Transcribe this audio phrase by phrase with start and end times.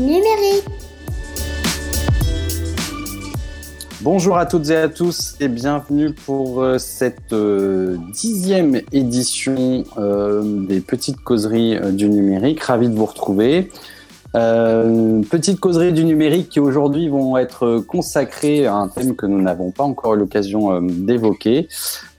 [0.00, 0.64] numérique.
[4.04, 10.42] Bonjour à toutes et à tous et bienvenue pour euh, cette euh, dixième édition euh,
[10.66, 12.62] des petites causeries du numérique.
[12.62, 13.70] Ravi de vous retrouver.
[14.34, 19.70] petites causeries du numérique qui aujourd'hui vont être consacrées à un thème que nous n'avons
[19.70, 21.68] pas encore eu l'occasion d'évoquer,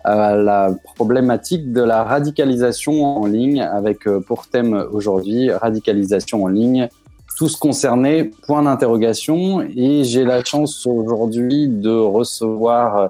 [0.06, 6.90] la problématique de la radicalisation en ligne avec pour thème aujourd'hui radicalisation en ligne
[7.36, 9.62] tous concernés, point d'interrogation.
[9.62, 13.08] Et j'ai la chance aujourd'hui de recevoir euh,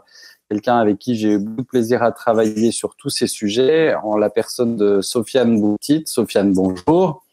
[0.50, 4.18] quelqu'un avec qui j'ai eu beaucoup de plaisir à travailler sur tous ces sujets, en
[4.18, 6.04] la personne de Sofiane Boutit.
[6.06, 7.24] Sofiane, bonjour.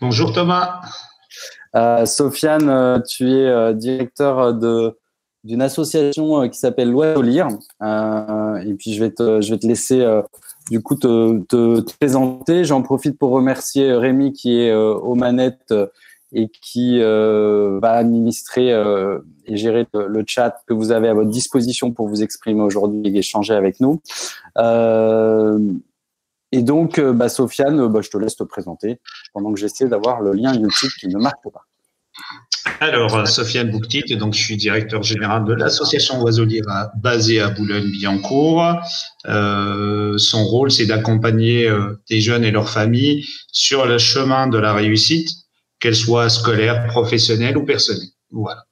[0.00, 0.80] Bonjour Thomas.
[1.74, 4.96] Euh, Sofiane, euh, tu es directeur de
[5.44, 7.48] d'une association qui s'appelle Loi lire.
[7.80, 10.06] et puis je vais te, je vais te laisser
[10.70, 12.64] du coup te, te, te présenter.
[12.64, 15.74] J'en profite pour remercier Rémi qui est aux manettes
[16.32, 21.30] et qui euh, va administrer euh, et gérer le, chat que vous avez à votre
[21.30, 24.00] disposition pour vous exprimer aujourd'hui et échanger avec nous.
[24.58, 25.58] Euh,
[26.52, 29.00] et donc, bah, Sofiane, bah, je te laisse te présenter
[29.32, 31.64] pendant que j'essaie d'avoir le lien YouTube qui ne marque pas.
[32.80, 36.64] Alors, Sofiane Bouktit, donc je suis directeur général de l'association Oiseau-Lire
[36.96, 38.76] basée à Boulogne-Billancourt.
[39.26, 41.70] Euh, son rôle, c'est d'accompagner
[42.08, 45.28] des jeunes et leurs familles sur le chemin de la réussite
[45.82, 48.08] qu'elle soit scolaire, professionnelle ou personnelle.
[48.30, 48.64] Voilà.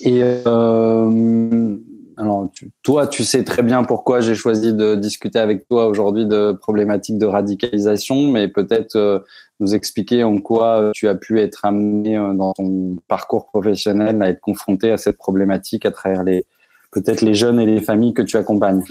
[0.00, 1.76] Et euh,
[2.16, 2.50] alors,
[2.82, 7.18] toi, tu sais très bien pourquoi j'ai choisi de discuter avec toi aujourd'hui de problématiques
[7.18, 9.18] de radicalisation, mais peut-être euh,
[9.60, 14.30] nous expliquer en quoi tu as pu être amené euh, dans ton parcours professionnel à
[14.30, 16.46] être confronté à cette problématique à travers les
[16.90, 18.82] peut-être les jeunes et les familles que tu accompagnes.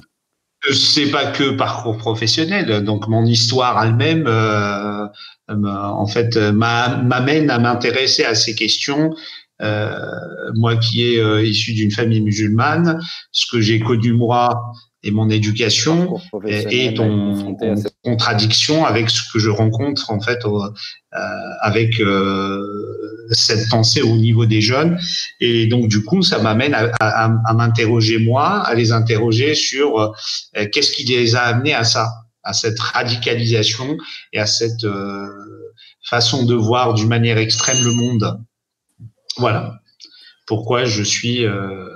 [0.74, 4.28] C'est pas que parcours professionnel, donc mon histoire elle-même
[5.52, 9.14] euh, en fait, euh, m'amène à m'intéresser à ces questions.
[9.62, 9.96] Euh,
[10.56, 13.00] moi qui est issu d'une famille musulmane,
[13.32, 17.56] ce que j'ai connu moi et mon éducation est en,
[18.04, 20.40] contradiction avec ce que je rencontre en fait
[21.62, 22.02] avec
[23.32, 25.00] cette pensée au niveau des jeunes
[25.40, 30.14] et donc du coup ça m'amène à, à m'interroger moi à les interroger sur
[30.72, 32.10] qu'est-ce qui les a amenés à ça
[32.44, 33.98] à cette radicalisation
[34.34, 35.28] et à cette euh,
[36.04, 38.40] façon de voir d'une manière extrême le monde.
[39.38, 39.80] Voilà
[40.48, 41.88] pourquoi je suis euh,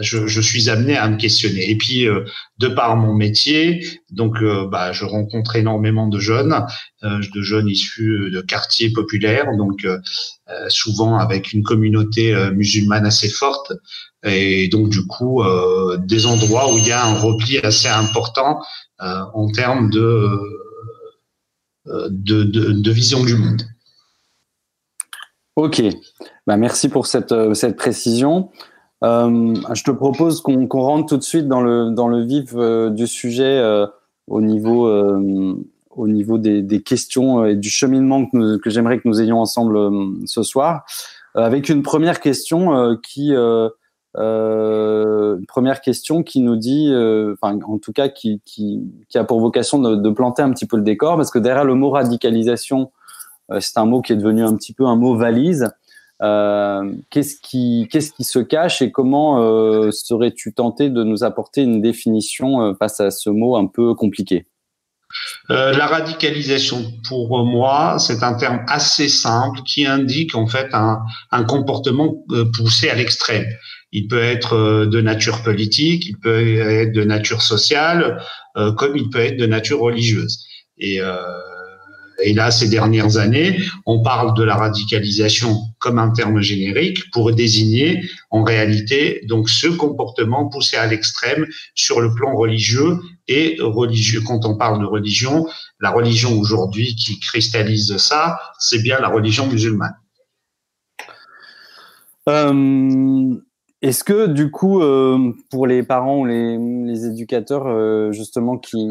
[0.00, 1.70] je, suis amené à me questionner.
[1.70, 2.24] Et puis, euh,
[2.58, 4.36] de par mon métier, donc,
[4.70, 6.64] bah, je rencontre énormément de jeunes,
[7.02, 9.86] de jeunes issus de quartiers populaires, donc
[10.68, 13.72] souvent avec une communauté musulmane assez forte,
[14.24, 15.42] et donc du coup,
[15.98, 18.60] des endroits où il y a un repli assez important
[19.02, 20.38] euh, en termes euh,
[22.10, 23.62] de, vision du monde.
[25.56, 25.82] Ok,
[26.46, 28.50] bah, merci pour euh, cette précision.
[29.04, 32.54] Je te propose qu'on rentre tout de suite dans le, vif
[32.94, 33.62] du sujet
[34.26, 34.88] au niveau,
[35.90, 39.78] au niveau des, questions et du cheminement que, j'aimerais que nous ayons ensemble
[40.26, 40.84] ce soir,
[41.34, 43.34] avec une première question qui
[44.16, 48.40] euh, première question qui nous dit, euh, enfin en tout cas qui,
[49.14, 51.90] a pour vocation de, planter un petit peu le décor, parce que derrière le mot
[51.90, 52.92] radicalisation,
[53.50, 55.70] euh, c'est un mot qui est devenu un petit peu un mot valise.
[56.22, 57.88] Euh, qu'est-ce qui,
[58.20, 63.30] se cache et comment euh, serais-tu tenté de nous apporter une définition face à ce
[63.30, 64.46] mot un peu compliqué?
[65.48, 72.24] La radicalisation, pour moi, c'est un terme assez simple qui indique en fait un, comportement
[72.52, 73.46] poussé à l'extrême.
[73.94, 78.20] Il peut être euh, de nature politique, il peut être de nature sociale,
[78.56, 80.44] euh, comme il peut être de nature religieuse.
[80.82, 81.16] Euh,
[82.22, 87.32] et là, ces dernières années, on parle de la radicalisation comme un terme générique pour
[87.32, 94.20] désigner en réalité donc ce comportement poussé à l'extrême sur le plan religieux et religieux.
[94.24, 95.46] Quand on parle de religion,
[95.80, 99.96] la religion aujourd'hui qui cristallise ça, c'est bien la religion musulmane.
[102.28, 103.34] Euh,
[103.84, 108.88] est-ce que du coup, euh, pour les parents ou les, éducateurs euh, justement qui,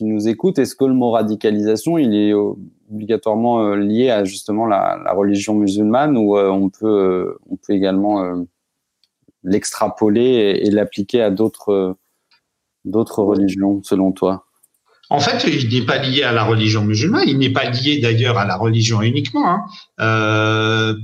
[0.00, 5.00] nous écoutent, est-ce que le mot radicalisation, il est obligatoirement euh, lié à justement la,
[5.12, 7.38] religion musulmane ou on peut
[7.68, 8.44] également
[9.44, 11.96] l'extrapoler et, l'appliquer à d'autres
[12.84, 14.46] d'autres religions selon toi?
[15.08, 18.38] En fait, il n'est pas lié à la religion musulmane, il n'est pas lié d'ailleurs
[18.38, 19.60] à la religion uniquement.
[19.98, 20.96] Hein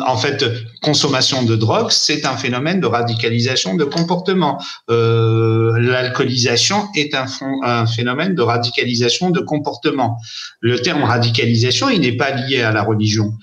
[0.00, 0.44] en fait,
[0.80, 4.62] consommation de drogue, c'est un phénomène de radicalisation de comportement.
[4.88, 10.18] Euh, L'alcoolisation est un, phénomène de radicalisation de comportement.
[10.60, 13.34] Le terme radicalisation, il n'est pas lié à la religion.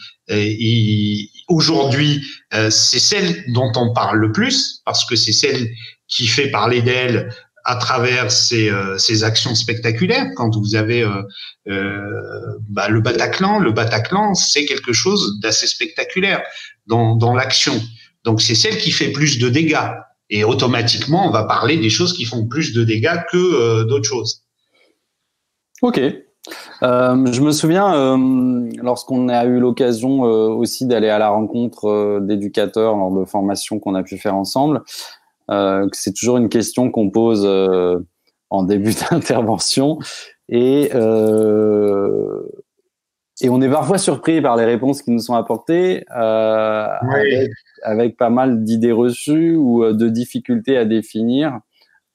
[1.47, 2.25] Aujourd'hui,
[2.55, 5.69] euh, c'est celle dont on parle le plus, parce que c'est celle
[6.07, 7.29] qui fait parler d'elle
[7.65, 10.27] à travers ces, euh, ces, actions spectaculaires.
[10.35, 11.23] Quand vous avez euh,
[11.67, 11.99] euh,
[12.69, 16.43] bah, le Bataclan, le Bataclan, c'est quelque chose d'assez spectaculaire
[16.85, 17.73] dans, dans l'action.
[18.23, 19.89] Donc c'est celle qui fait plus de dégâts.
[20.29, 24.07] Et automatiquement, on va parler des choses qui font plus de dégâts que euh, d'autres
[24.07, 24.43] choses.
[25.81, 25.99] Ok.
[26.83, 28.17] Euh, je me souviens,
[28.83, 34.03] lorsqu'on a eu l'occasion aussi d'aller à la rencontre d'éducateurs lors de formations qu'on a
[34.03, 34.83] pu faire ensemble,
[35.49, 37.99] c'est toujours une question qu'on pose euh,
[38.49, 39.99] en début d'intervention
[40.49, 42.41] et euh,
[43.41, 47.51] et on est parfois surpris par les réponses qui nous sont apportées euh, avec,
[47.83, 51.59] avec, pas mal d'idées reçues ou euh, de difficultés à définir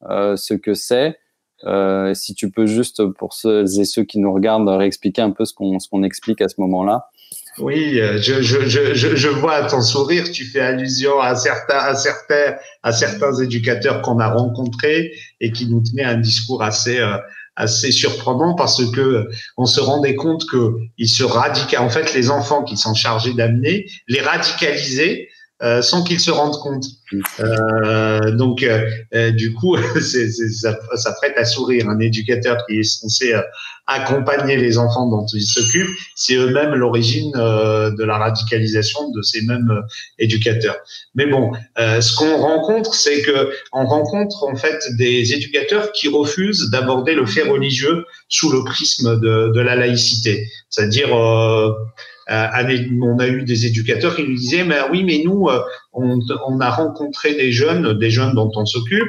[0.09, 1.19] euh, ce que c'est.
[1.65, 5.45] Euh, si tu peux juste, pour ceux et ceux qui nous regardent, réexpliquer un peu
[5.45, 7.10] ce qu'on ce qu'on explique à ce moment-là.
[7.59, 11.79] Oui, euh, je, je, je, je vois à ton sourire, tu fais allusion à certains,
[11.79, 16.99] à certains, à certains éducateurs qu'on a rencontrés et qui nous tenaient un discours assez,
[17.01, 17.17] euh,
[17.57, 21.79] assez surprenant parce que on se rendait compte que ils se radicalisaient.
[21.79, 25.29] En fait, les enfants qui sont chargés d'amener les radicaliser
[25.63, 26.85] euh, sans qu'ils se rendent compte.
[27.41, 31.89] Euh, donc, euh, du coup, c'est, ça, ça, prête à sourire.
[31.89, 33.35] Un éducateur qui est censé
[33.87, 39.83] accompagner les enfants dont il s'occupe, c'est eux-mêmes l'origine de la radicalisation de ces mêmes
[40.19, 40.77] éducateurs.
[41.15, 46.71] Mais bon, ce qu'on rencontre, c'est que on rencontre en fait des éducateurs qui refusent
[46.71, 51.73] d'aborder le fait religieux sous le prisme de, de la laïcité, c'est-à-dire euh,
[52.31, 55.61] on a eu des éducateurs qui nous disaient, mais oui, mais nous, euh,
[55.93, 59.03] on, on, a rencontré des jeunes, des jeunes dont on s'occupe,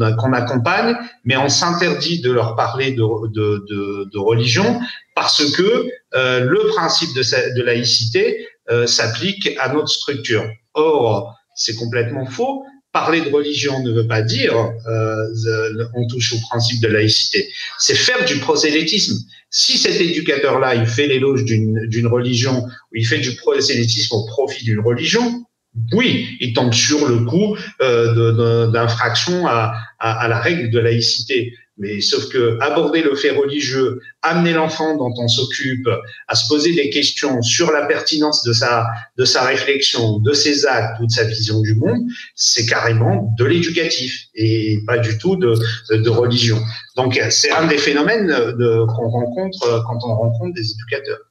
[0.00, 4.80] euh, qu'on accompagne, mais on s'interdit de leur parler de, de, de, de religion
[5.14, 7.22] parce que euh, le principe de,
[7.56, 10.44] de laïcité euh, s'applique à notre structure.
[10.74, 12.64] Or, c'est complètement faux
[13.00, 14.54] parler de religion ne veut pas dire
[14.88, 17.48] euh, on touche au principe de laïcité.
[17.78, 19.16] C'est faire du prosélytisme.
[19.50, 24.64] Si cet éducateur-là, il fait l'éloge d'une religion ou il fait du prosélytisme au profit
[24.64, 25.44] d'une religion,
[25.92, 31.54] oui, il tombe sur le coup euh, d'infraction à, à, à, la règle de laïcité.
[31.78, 35.88] Mais sauf que aborder le fait religieux, amener l'enfant dont on s'occupe
[36.26, 38.86] à se poser des questions sur la pertinence de sa,
[39.16, 42.00] de sa réflexion, de ses actes ou de sa vision du monde,
[42.34, 45.54] c'est carrément de l'éducatif et pas du tout de,
[45.90, 46.58] de religion.
[46.96, 48.28] Donc c'est un des phénomènes
[48.58, 51.28] qu'on rencontre quand on rencontre des éducateurs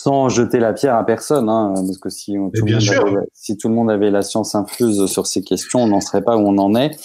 [0.00, 3.74] sans jeter la pierre à personne, hein, parce que si tout, avait, si tout, le
[3.74, 6.74] monde avait la science infuse sur ces questions, on n'en serait pas où on en
[6.74, 6.96] est.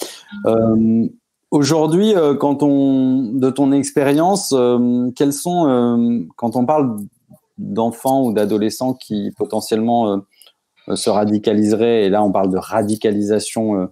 [0.46, 1.08] Euh,
[1.56, 6.98] Aujourd'hui, euh, quand on, de ton expérience, euh, quels sont, euh, quand on parle
[7.58, 10.20] d'enfants ou d'adolescents qui potentiellement
[10.94, 13.88] se radicaliseraient, et là on parle de radicalisation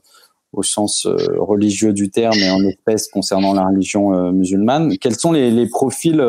[0.51, 5.50] au sens religieux du terme et en espèce concernant la religion musulmane, quels sont les,
[5.50, 6.21] les profils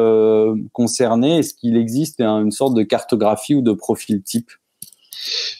[0.72, 1.38] concernés?
[1.38, 4.52] Est-ce qu'il existe une sorte de cartographie ou de profil type?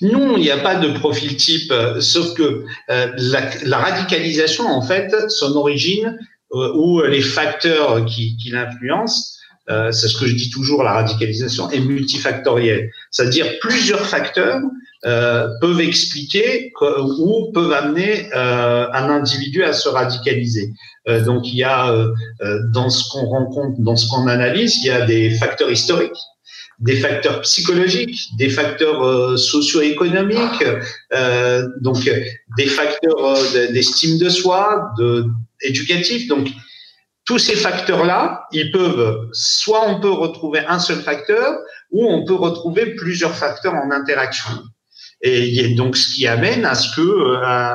[0.01, 4.83] Non, il n'y a pas de profil type, euh, sauf que euh, la, radicalisation, en
[4.83, 6.19] fait, son origine
[6.53, 9.31] euh, ou les facteurs qui, qui l'influencent,
[9.67, 12.91] c'est ce que je dis toujours, la radicalisation est multifactorielle.
[13.11, 14.61] C'est-à-dire plusieurs facteurs
[15.03, 16.71] peuvent expliquer
[17.19, 20.71] ou peuvent amener un individu à se radicaliser.
[21.25, 21.95] donc il y a
[22.75, 26.21] dans ce qu'on rencontre, dans ce qu'on analyse, il y a des facteurs historiques
[26.81, 30.65] des facteurs psychologiques, des facteurs euh, socio-économiques,
[31.13, 32.11] euh, donc
[32.57, 35.27] des facteurs euh, d'estime de soi, de
[35.63, 36.29] éducatifs.
[36.29, 36.49] Donc
[37.25, 41.55] tous ces facteurs-là, ils peuvent soit on peut retrouver un seul facteur,
[41.91, 44.51] ou on peut retrouver plusieurs facteurs en interaction.
[45.27, 47.75] Et donc ce qui amène à ce que euh,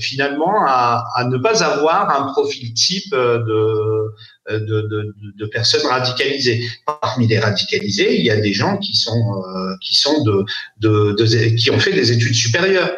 [0.00, 4.14] finalement à, ne pas avoir un profil type de
[4.48, 6.64] de, de, de, personnes radicalisées.
[7.02, 10.44] Parmi les radicalisés, il y a des gens qui sont euh, qui sont de,
[10.78, 12.92] de, qui ont fait des études supérieures.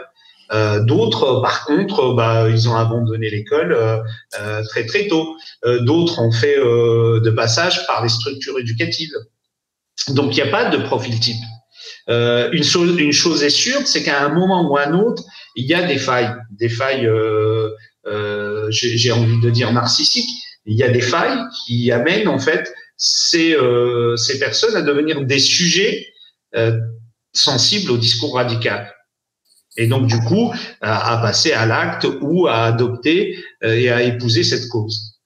[0.53, 3.99] Euh, D'autres, par contre, bah, ils ont abandonné l'école euh,
[4.41, 5.37] euh très très tôt.
[5.65, 9.13] Euh, d'autres ont fait de passage par les structures éducatives.
[10.09, 11.43] Donc il n'y a pas de profil type.
[12.09, 15.23] Une, chose, une chose est sûre, c'est qu'à un moment ou à un autre,
[15.57, 17.09] il y a des failles, des failles,
[18.71, 20.31] j'ai envie de dire narcissiques,
[20.69, 25.25] il y a des failles qui amènent en fait ces, euh, ces personnes à devenir
[25.25, 26.09] des sujets
[26.57, 26.79] euh,
[27.33, 28.93] sensibles au discours radical.
[29.77, 34.43] Et donc, du coup, à, passer à l'acte ou à adopter euh, et à épouser
[34.43, 35.18] cette cause.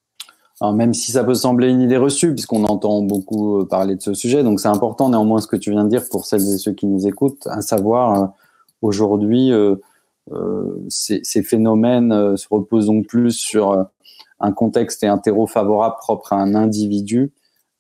[0.71, 4.15] Même si ça peut sembler une idée reçue, puisqu'on entend beaucoup euh, parler de ce
[4.15, 6.73] sujet, donc c'est important néanmoins ce que tu viens de dire pour celles et ceux
[6.73, 8.27] qui nous écoutent, à savoir euh,
[8.83, 9.51] aujourd'hui,
[10.89, 13.87] ces, ces, phénomènes se reposent donc plus sur
[14.39, 17.33] un contexte et un terreau favorable propre à un individu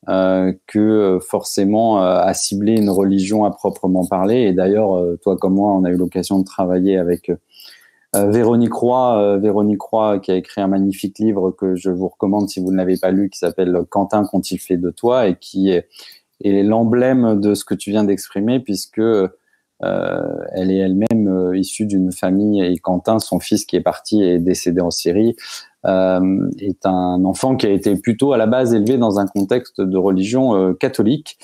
[0.08, 4.40] euh, que euh, forcément euh, à cibler une religion à proprement parler.
[4.40, 7.30] Et d'ailleurs, toi comme moi, on a eu l'occasion de travailler avec
[8.14, 12.60] Véronique Roy, Véronique Roy qui a écrit un magnifique livre que je vous recommande si
[12.60, 15.88] vous ne l'avez pas lu, qui s'appelle Quentin qu'ont-ils fait de toi et qui est,
[16.44, 19.28] est l'emblème de ce que tu viens d'exprimer puisque euh,
[20.52, 24.80] elle est elle-même issue d'une famille et Quentin, son fils qui est parti et décédé
[24.80, 25.34] en Syrie,
[25.84, 29.80] euh, est un enfant qui a été plutôt à la base élevé dans un contexte
[29.80, 31.38] de religion euh, catholique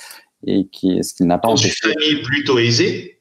[0.47, 1.57] et qui ce qu'il n'a pas dans.
[1.57, 3.18] Une famille plutôt aisée?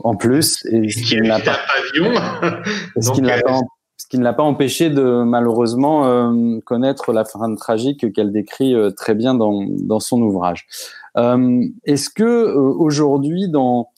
[0.00, 1.58] En plus, et ce qui n'a pas,
[3.00, 3.60] ce qui l'a pas,
[3.96, 8.74] ce qui ne l'a pas empêché de malheureusement euh, connaître la fin tragique qu'elle décrit
[8.74, 10.66] euh, très bien dans, dans son ouvrage.
[11.16, 13.88] Euh, Est-ce que aujourd'hui dans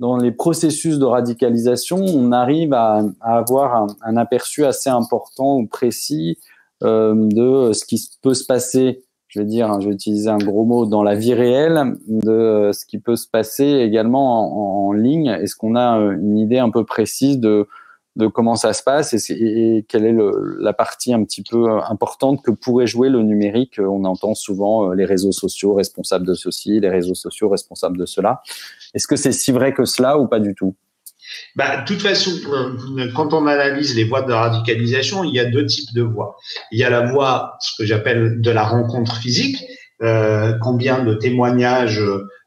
[0.00, 6.38] dans les processus de radicalisation, on arrive à, avoir un, aperçu assez important ou précis
[6.82, 10.64] de ce qui peut se passer, je vais dire, hein, je vais utiliser un gros
[10.64, 15.28] mot, dans la vie réelle, de ce qui peut se passer également en, ligne.
[15.28, 17.66] Est-ce qu'on a euh, une idée un peu précise de
[18.26, 20.16] comment ça se passe et, quelle est
[20.58, 23.78] la partie un petit peu euh, importante que pourrait jouer le numérique.
[23.78, 28.06] On entend souvent euh, les réseaux sociaux responsables de ceci, les réseaux sociaux responsables de
[28.06, 28.42] cela.
[28.94, 30.74] Est-ce que c'est si vrai que cela ou pas du tout?
[31.56, 35.44] Bah, de toute façon, euh, quand on analyse les voies de radicalisation, il y a
[35.44, 36.36] deux types de voies.
[36.72, 39.58] Il y a la voie, ce que j'appelle de la rencontre physique.
[40.62, 42.00] combien de témoignages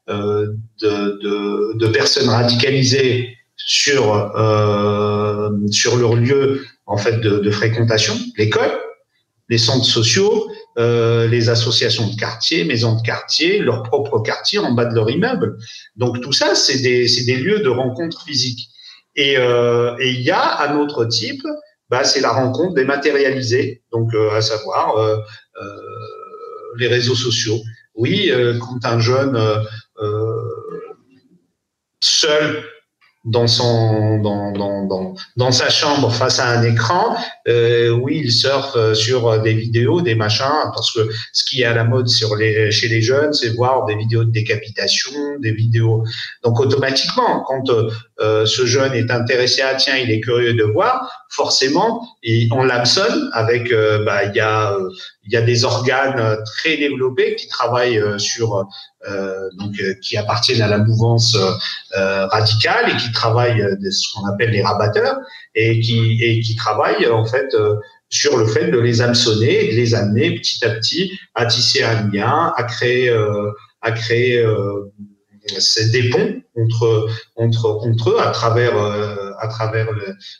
[0.07, 8.15] de, de, de, personnes radicalisées sur euh, sur leur lieu en fait de, de fréquentation,
[8.37, 8.71] l'école,
[9.49, 14.71] les centres sociaux, euh, les associations de quartier, maisons de quartier, leur propre quartier en
[14.71, 15.57] bas de leur immeuble.
[15.95, 18.69] Donc tout ça, c'est des des lieux de rencontre physique.
[19.15, 21.43] Et euh, et il y a un autre type,
[21.89, 25.17] bah, c'est la rencontre dématérialisée, donc euh, à savoir euh,
[25.61, 25.67] euh,
[26.77, 27.59] les réseaux sociaux.
[27.95, 29.37] Oui, quand un jeune
[32.01, 32.63] seul
[33.23, 37.15] dans son dans, dans, dans, dans, sa chambre face à un écran
[37.47, 41.65] euh, oui il surfe euh, sur des vidéos des machins parce que ce qui est
[41.65, 45.51] à la mode sur les chez les jeunes c'est voir des vidéos de décapitation des
[45.51, 46.03] vidéos.
[46.43, 51.07] Donc automatiquement quand euh, ce jeune est intéressé à tiens il est curieux de voir
[51.29, 52.07] forcément
[52.51, 54.75] on l'absonne avec euh, bah il y a
[55.23, 58.67] il y a des organes très développés qui travaillent sur
[59.09, 61.35] euh, donc euh, qui appartiennent à la mouvance
[61.97, 65.17] euh, radicale et qui travaillent ce qu'on appelle les rabatteurs
[65.55, 67.55] et qui et qui travaillent en fait
[68.09, 71.81] sur le fait de les hameçonner et de les amener petit à petit à tisser
[71.81, 73.11] un lien, à créer
[73.81, 74.45] à créer
[75.91, 79.87] des ponts entre entre entre eux à travers à travers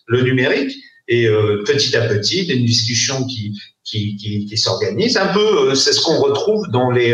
[0.08, 0.78] le, numérique.
[1.08, 1.28] Et
[1.66, 4.58] petit à petit des discussions qui qui, qui,
[5.18, 7.14] un peu c'est ce qu'on retrouve dans les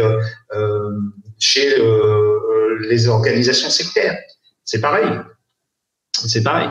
[1.39, 4.17] chez euh, les organisations sectaires.
[4.63, 5.09] C'est pareil.
[6.25, 6.69] C'est pareil.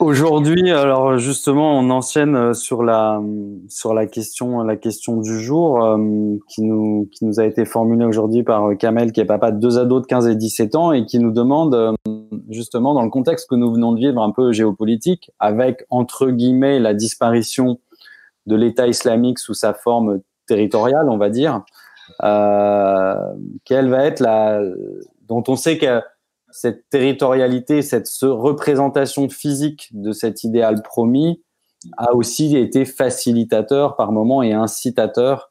[0.00, 3.20] Aujourd'hui, alors justement, on enchaîne sur la
[3.68, 8.04] sur la question la question du jour euh, qui nous qui nous a été formulée
[8.04, 11.04] aujourd'hui par Kamel, qui est papa de deux ados de 15 et 17 ans et
[11.04, 11.92] qui nous demande euh,
[12.48, 16.78] justement dans le contexte que nous venons de vivre un peu géopolitique, avec entre guillemets
[16.78, 17.80] la disparition
[18.46, 21.64] de l'État islamique sous sa forme territoriale, on va dire,
[22.22, 23.16] euh,
[23.64, 24.62] quelle va être la
[25.26, 26.00] dont on sait que
[26.50, 31.42] cette territorialité, cette représentation physique de cet idéal promis
[31.96, 35.50] a aussi été facilitateur par moment et incitateur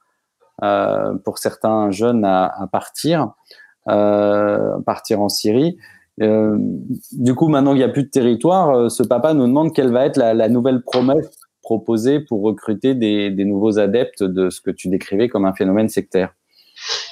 [0.63, 3.33] euh, pour certains jeunes à, à partir,
[3.89, 5.77] euh, partir en Syrie.
[6.21, 6.57] Euh,
[7.11, 9.91] du coup, maintenant qu'il n'y a plus de territoire, euh, ce papa nous demande quelle
[9.91, 11.29] va être la, la nouvelle promesse
[11.61, 15.89] proposée pour recruter des, des, nouveaux adeptes de ce que tu décrivais comme un phénomène
[15.89, 16.33] sectaire.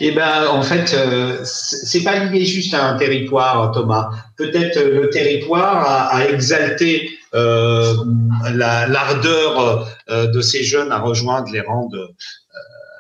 [0.02, 4.10] Eh ben, en fait, euh, c'est pas lié juste à un territoire, Thomas.
[4.38, 7.94] Peut-être euh, le territoire a, exalté euh,
[8.54, 12.08] l'ardeur de ces jeunes à rejoindre les rangs de,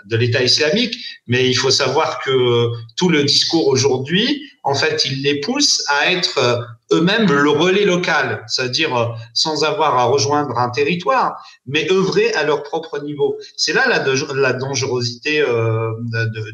[0.05, 2.67] de l'État islamique, mais il faut savoir que
[2.98, 6.60] tout le discours aujourd'hui, en fait, il les pousse à être euh,
[6.91, 12.43] eux-mêmes le relais local, c'est-à-dire euh, sans avoir à rejoindre un territoire, mais œuvrer à
[12.43, 13.38] leur propre niveau.
[13.55, 14.03] C'est là la,
[14.34, 15.91] la dangerosité euh,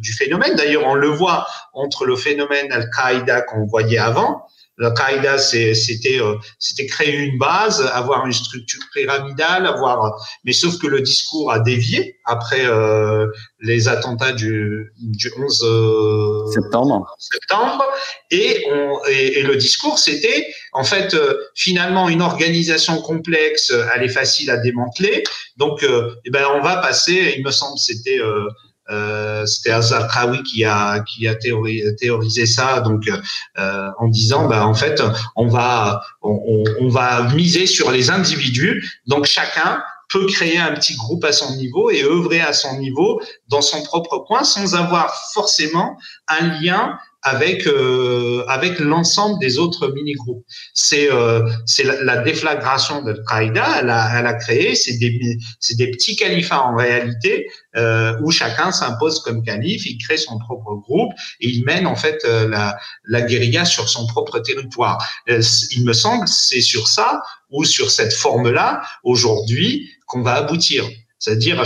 [0.02, 0.56] du phénomène.
[0.56, 4.46] D'ailleurs, on le voit entre le phénomène Al-Qaïda qu'on voyait avant,
[4.82, 10.14] Al-Qaïda, c'était euh, c'était créer une base, avoir une structure pyramidale, avoir.
[10.44, 13.28] Mais sauf que le discours a dévié après euh,
[13.60, 17.16] les attentats du, du 11 euh, septembre.
[17.20, 17.86] Septembre,
[18.32, 21.16] et, on, et, le discours, c'était en fait
[21.56, 25.24] finalement une organisation complexe, elle est facile à démanteler.
[25.58, 27.36] Donc, eh ben on va passer.
[27.38, 28.20] Il me semble, c'était
[28.92, 34.66] euh, c'était Azar Kraoui qui a qui a théorisé, ça, donc euh, en disant, bah
[34.66, 35.02] en fait,
[35.36, 41.24] on va on, va miser sur les individus, donc chacun peut créer un petit groupe
[41.24, 45.98] à son niveau et œuvrer à son niveau dans son propre coin sans avoir forcément
[46.28, 50.44] un lien avec euh, avec l'ensemble des autres mini groupes.
[50.74, 53.80] C'est euh, c'est la, la, déflagration de Qaïda.
[53.80, 58.32] Elle a elle a créé c'est des c'est des petits califats en réalité euh, où
[58.32, 59.86] chacun s'impose comme calife.
[59.86, 63.88] Il crée son propre groupe et il mène en fait euh, la la guérilla sur
[63.88, 64.98] son propre territoire.
[65.30, 70.34] Euh, il me semble c'est sur ça ou sur cette forme là aujourd'hui qu'on va
[70.34, 70.86] aboutir.
[71.22, 71.64] C'est-à-dire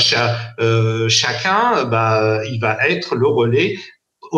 [0.60, 3.78] euh, chacun, bah, il va être le relais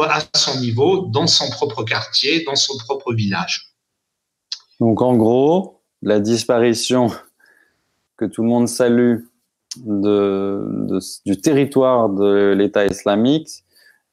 [0.02, 3.74] à son niveau, dans son propre quartier, dans son propre village.
[4.80, 7.12] Donc en gros, la disparition
[8.18, 9.20] que tout le monde salue
[9.78, 13.50] de, du territoire de l'État islamique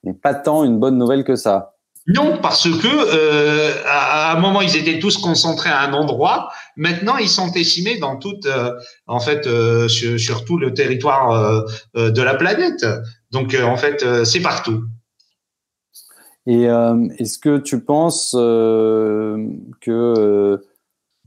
[0.03, 1.75] n'est pas tant une bonne nouvelle que ça.
[2.07, 6.51] Non, parce que euh, à un moment ils étaient tous concentrés à un endroit.
[6.77, 8.73] Maintenant ils sont estimés dans toute, euh,
[9.07, 11.65] en fait, euh, sur, tout le territoire
[11.95, 12.85] de la planète.
[13.31, 14.85] Donc en fait c'est partout.
[16.47, 19.49] Et euh, est-ce que tu penses euh,
[19.81, 20.61] que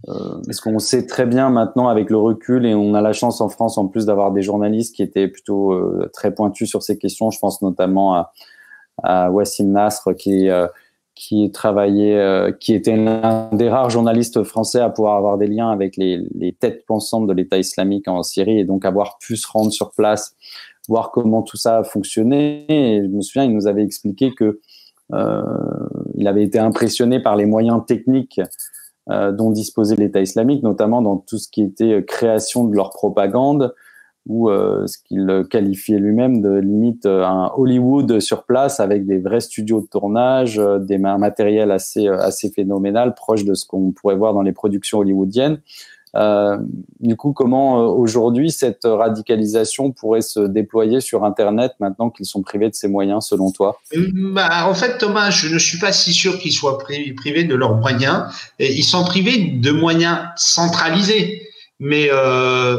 [0.08, 3.42] euh, est-ce qu'on sait très bien maintenant avec le recul et on a la chance
[3.42, 5.74] en France en plus d'avoir des journalistes qui étaient plutôt
[6.14, 7.32] très pointus sur ces questions.
[7.32, 8.32] Je pense notamment à,
[9.02, 10.50] à Wassim Nasr qui
[11.16, 15.98] qui travaillait, qui était l'un des rares journalistes français à pouvoir avoir des liens avec
[15.98, 19.72] les, les têtes pensantes de l'État islamique en Syrie et donc avoir pu se rendre
[19.72, 20.36] sur place,
[20.88, 22.66] voir comment tout ça a fonctionné.
[22.70, 24.62] Et je me souviens, il nous avait expliqué que euh,
[25.14, 28.42] il avait été impressionné par les moyens techniques
[29.10, 33.74] euh, dont disposait l'État islamique, notamment dans tout ce qui était création de leur propagande,
[34.26, 39.40] ou euh, ce qu'il qualifiait lui-même de limite un Hollywood sur place avec des vrais
[39.40, 44.42] studios de tournage, des matériels assez assez phénoménal, proche de ce qu'on pourrait voir dans
[44.42, 45.62] les productions hollywoodiennes.
[46.18, 46.58] Euh,
[47.00, 52.42] du coup, comment euh, aujourd'hui cette radicalisation pourrait se déployer sur Internet maintenant qu'ils sont
[52.42, 53.80] privés de ces moyens, selon toi?
[53.96, 57.76] Bah, En fait, Thomas, je ne suis pas si sûr qu'ils soient privés de leurs
[57.76, 58.24] moyens.
[58.60, 61.44] Ils sont privés de moyens centralisés
[61.80, 62.78] mais euh,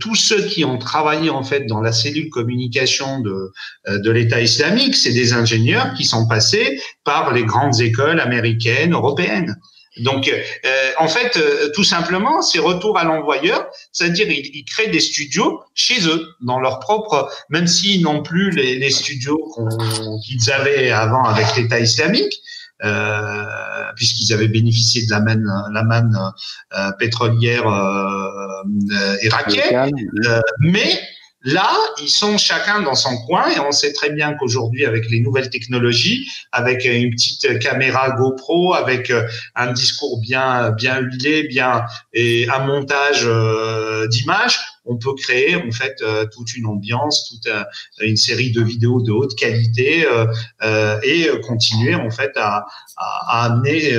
[0.00, 3.52] tous ceux qui ont travaillé en fait dans la cellule communication de,
[3.86, 9.54] de l'État islamique, c'est des ingénieurs qui sont passés par les grandes écoles américaines, européennes.
[9.98, 15.00] Donc, euh, en fait, euh, tout simplement, c'est retour à l'envoyeur, c'est-à-dire ils, créent des
[15.00, 19.54] studios chez eux, dans leur propre, même s'ils n'ont plus les, les studios
[20.24, 22.40] qu'ils avaient avant avec l'État islamique,
[22.84, 23.44] euh,
[23.94, 26.18] puisqu'ils avaient bénéficié de la manne, la manne
[26.74, 27.64] euh, pétrolière
[29.22, 29.94] irakienne,
[30.58, 31.00] mais
[31.44, 35.18] Là, ils sont chacun dans son coin et on sait très bien qu'aujourd'hui, avec les
[35.18, 39.26] nouvelles technologies, avec une petite caméra GoPro, avec euh,
[39.56, 45.72] un discours bien bien huilé, bien et un montage euh, d'images, on peut créer en
[45.72, 47.52] fait euh, toute une ambiance, toute
[48.00, 50.06] une série de vidéos de haute qualité
[51.02, 52.64] et continuer en fait à,
[52.96, 53.96] à, à amener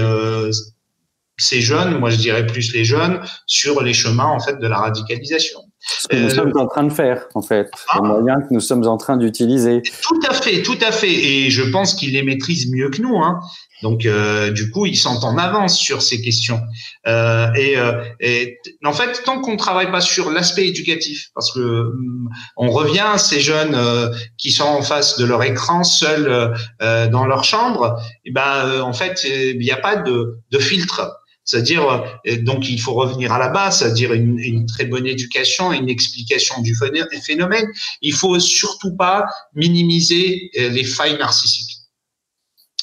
[1.38, 4.77] ces jeunes, moi je dirais plus les jeunes, sur les chemins en fait de la
[4.77, 5.60] radicalisation.
[5.85, 7.99] Ce que nous euh, sommes en train de faire, en fait, ah.
[8.01, 9.81] les moyens que nous sommes en train d'utiliser.
[10.01, 13.17] Tout à fait, tout à fait, et je pense qu'ils les maîtrisent mieux que nous.
[13.17, 13.39] Hein.
[13.83, 16.61] Donc, euh, du coup, ils sont en avance sur ces questions.
[17.05, 21.59] Euh, et, euh, et, en fait, tant qu'on travaille pas sur l'aspect éducatif, parce que
[21.59, 26.55] hum, on revient à ces jeunes euh, qui sont en face de leur écran, seuls
[26.81, 31.19] euh, dans leur chambre, et ben, en fait, il n'y a pas de, de filtre.
[31.45, 32.03] C'est-à-dire,
[32.41, 36.62] donc il faut revenir à la base, c'est-à-dire une, une, très bonne éducation, une explication
[36.62, 36.73] du
[37.21, 37.67] phénomène.
[38.01, 41.84] Il faut surtout pas minimiser les failles narcissiques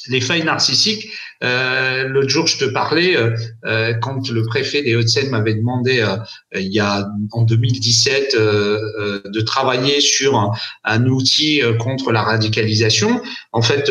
[0.09, 1.09] les failles narcissiques,
[1.43, 6.05] Euh, L'autre jour, je te parlais euh, quand le préfet des Hauts-de-Seine m'avait demandé
[6.55, 10.53] il y a en 2017 de travailler sur
[10.85, 13.23] un, outil contre la radicalisation.
[13.53, 13.91] En fait,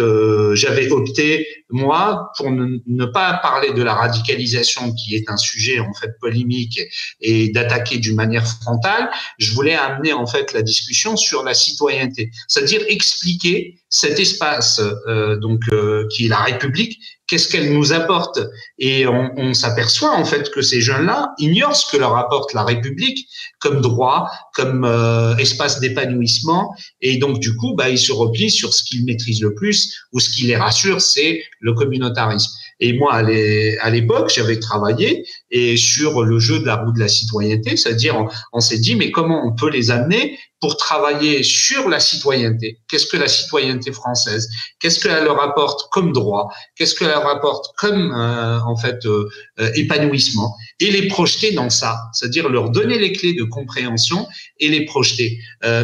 [0.54, 5.94] j'avais opté moi pour ne, pas parler de la radicalisation qui est un sujet en
[5.94, 6.80] fait polémique
[7.22, 9.10] et d'attaquer d'une manière frontale.
[9.38, 15.38] Je voulais amener en fait la discussion sur la citoyenneté, c'est-à-dire expliquer cet espace euh,
[15.38, 18.40] donc euh, qui est la République, qu'est-ce qu'elle nous apporte
[18.80, 23.28] Et on, s'aperçoit en fait que ces jeunes-là ignorent ce que leur apporte la République
[23.60, 28.74] comme droit, comme euh, espace d'épanouissement, et donc du coup, bah, ils se replient sur
[28.74, 32.52] ce qu'ils maîtrisent le plus ou ce qui les rassure, c'est le communautarisme.
[32.80, 37.10] Et moi, à l'époque, j'avais travaillé et sur le jeu de la roue de la
[37.10, 42.00] citoyenneté, c'est-à-dire on, s'est dit mais comment on peut les amener pour travailler sur la
[42.00, 42.80] citoyenneté?
[42.90, 44.50] Qu'est-ce que la citoyenneté française?
[44.80, 46.50] Qu'est-ce qu'elle leur apporte comme droit?
[46.78, 50.56] Qu'est-ce qu'elle leur apporte comme euh, en fait euh, euh, épanouissement?
[50.80, 54.28] Et les projeter dans ça, c'est-à-dire leur donner les clés de compréhension
[54.60, 55.40] et les projeter.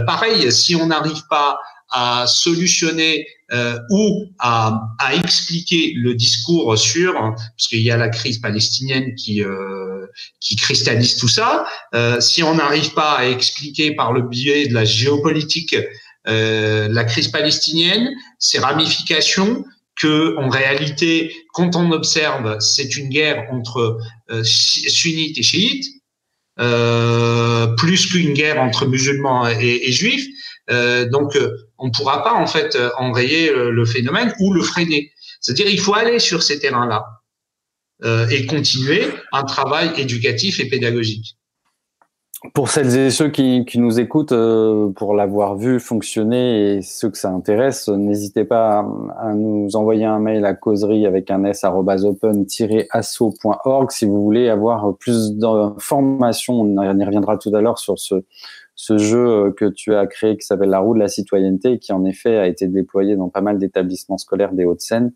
[0.05, 1.59] pareil, si on n'arrive pas
[1.91, 8.09] à solutionner euh, ou à, à, expliquer le discours sur, parce qu'il y a la
[8.09, 10.07] crise palestinienne qui euh,
[10.39, 11.65] qui cristallise tout ça.
[11.93, 15.75] Euh, si on n'arrive pas à expliquer par le biais de la géopolitique
[16.27, 19.63] euh, la crise palestinienne, ses ramifications,
[19.95, 23.97] que en réalité, quand on observe, c'est une guerre entre
[24.29, 25.85] euh, sunnites et chiites,
[26.59, 30.25] euh, plus qu'une guerre entre musulmans et, et juifs.
[31.11, 31.37] Donc,
[31.77, 35.11] on ne pourra pas en fait euh, enrayer le phénomène ou le freiner.
[35.41, 37.05] C'est-à-dire, il faut aller sur ces terrains-là
[38.29, 41.37] et continuer un travail éducatif et pédagogique.
[42.53, 44.33] Pour celles et ceux qui, qui nous écoutent,
[44.95, 48.85] pour l'avoir vu fonctionner et ceux que ça intéresse, n'hésitez pas
[49.17, 52.31] à, nous envoyer un mail à causerie avec un s open-asso.org
[53.91, 56.61] si vous voulez avoir plus d'informations.
[56.61, 58.15] On y reviendra tout à l'heure sur ce,
[58.75, 61.93] ce jeu euh, que tu as créé qui s'appelle la roue de la citoyenneté qui
[61.93, 65.13] en effet a été déployé dans pas mal d'établissements scolaires des Hauts-de-Seine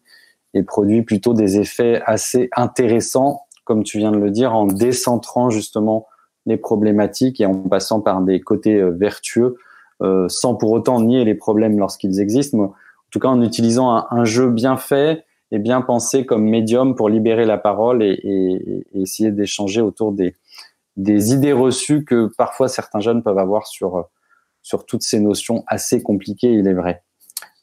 [0.53, 5.49] et produit plutôt des effets assez intéressants, comme tu viens de le dire, en décentrant
[5.49, 6.07] justement
[6.45, 9.57] les problématiques et en passant par des côtés euh, vertueux,
[10.01, 12.73] euh, sans pour autant nier les problèmes lorsqu'ils existent, mais en
[13.11, 17.45] tout cas en utilisant un, jeu bien fait et bien pensé comme médium pour libérer
[17.45, 20.35] la parole et, et, et essayer d'échanger autour des,
[20.99, 24.05] des idées reçues que parfois certains jeunes peuvent avoir sur,
[24.62, 27.03] sur toutes ces notions assez compliquées, il est vrai.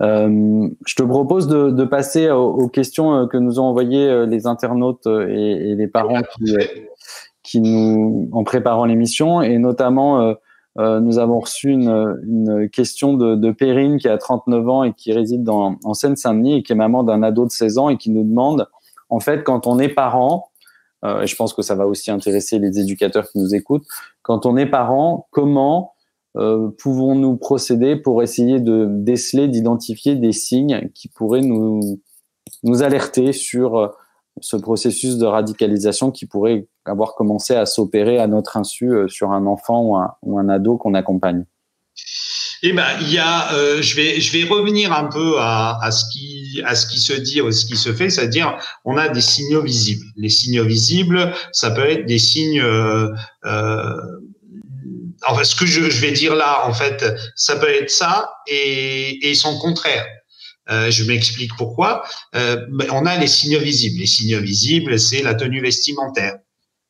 [0.03, 4.47] Euh, je te propose de, passer aux, questions euh, que nous ont envoyées euh, les
[4.47, 6.55] internautes et, les parents qui,
[7.43, 10.35] qui nous, en préparant l'émission, et notamment,
[10.79, 15.13] euh, nous avons reçu une, question de, de, Perrine qui a 39 ans et qui
[15.13, 18.11] réside dans, en Seine-Saint-Denis et qui est maman d'un ado de 16 ans et qui
[18.11, 18.69] nous demande,
[19.09, 20.49] en fait, quand on est parent,
[21.07, 23.87] euh, et je pense que ça va aussi intéresser les éducateurs qui nous écoutent.
[24.23, 25.95] Quand on est parent, comment
[26.37, 32.01] euh, pouvons-nous procéder pour essayer de déceler, d'identifier des signes qui pourraient nous,
[32.63, 33.89] nous alerter sur euh,
[34.41, 39.47] ce processus de radicalisation qui pourrait avoir commencé à s'opérer à notre insu sur un
[39.47, 41.47] enfant ou un, ou un ado qu'on accompagne?
[42.69, 45.91] Eh ben, il y a, euh, je vais, je vais revenir un peu à, à,
[45.91, 49.09] ce qui, à ce qui se dit, à ce qui se fait, c'est-à-dire, on a
[49.09, 50.07] des signaux visibles.
[50.17, 52.61] Les signaux visibles, ça peut être des signes.
[52.61, 53.09] Euh,
[53.45, 53.95] euh,
[55.27, 59.31] enfin, ce que je, je, vais dire là, en fait, ça peut être ça et,
[59.31, 60.07] et son contraire.
[60.71, 62.05] Euh, je m'explique pourquoi.
[62.35, 64.01] Euh, on a les signaux visibles.
[64.01, 66.39] Les signaux visibles, c'est la tenue vestimentaire.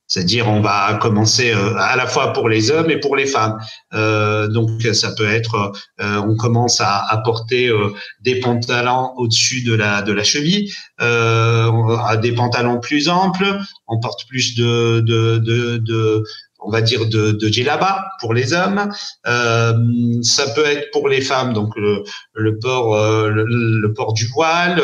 [0.09, 3.59] C'est-à-dire, on va commencer euh, à la fois pour les hommes et pour les femmes.
[3.93, 9.63] Euh, donc, ça peut être, euh, on commence à, à porter euh, des pantalons au-dessus
[9.65, 13.59] de la de la cheville, euh, des pantalons plus amples.
[13.89, 16.23] On porte plus de de de, de
[16.61, 18.91] on va dire de, de djellaba pour les hommes.
[19.25, 22.03] ça peut être pour les femmes, donc le,
[22.35, 22.97] le port
[23.29, 24.83] le, le, port du voile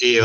[0.00, 0.20] et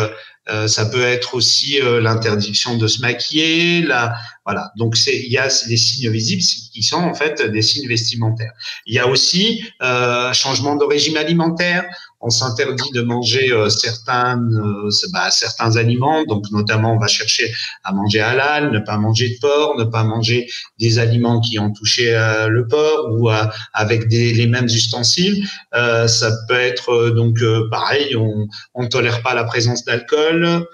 [0.49, 3.81] euh, ça peut être aussi euh, l'interdiction de se maquiller.
[3.81, 4.71] La, voilà.
[4.77, 8.51] Donc c'est il y a des signes visibles qui sont en fait des signes vestimentaires.
[8.85, 11.85] Il y a aussi euh, changement de régime alimentaire
[12.23, 17.53] on s'interdit de manger euh, certains, euh, bah, certains aliments, donc notamment on va chercher
[17.83, 20.47] à manger halal, ne pas manger de porc, ne pas manger
[20.79, 23.29] des aliments qui ont touché euh, le porc ou
[23.73, 25.45] avec des, les mêmes ustensiles.
[25.73, 28.47] ça peut être donc pareil, on
[28.81, 30.65] ne tolère pas la présence d'alcool.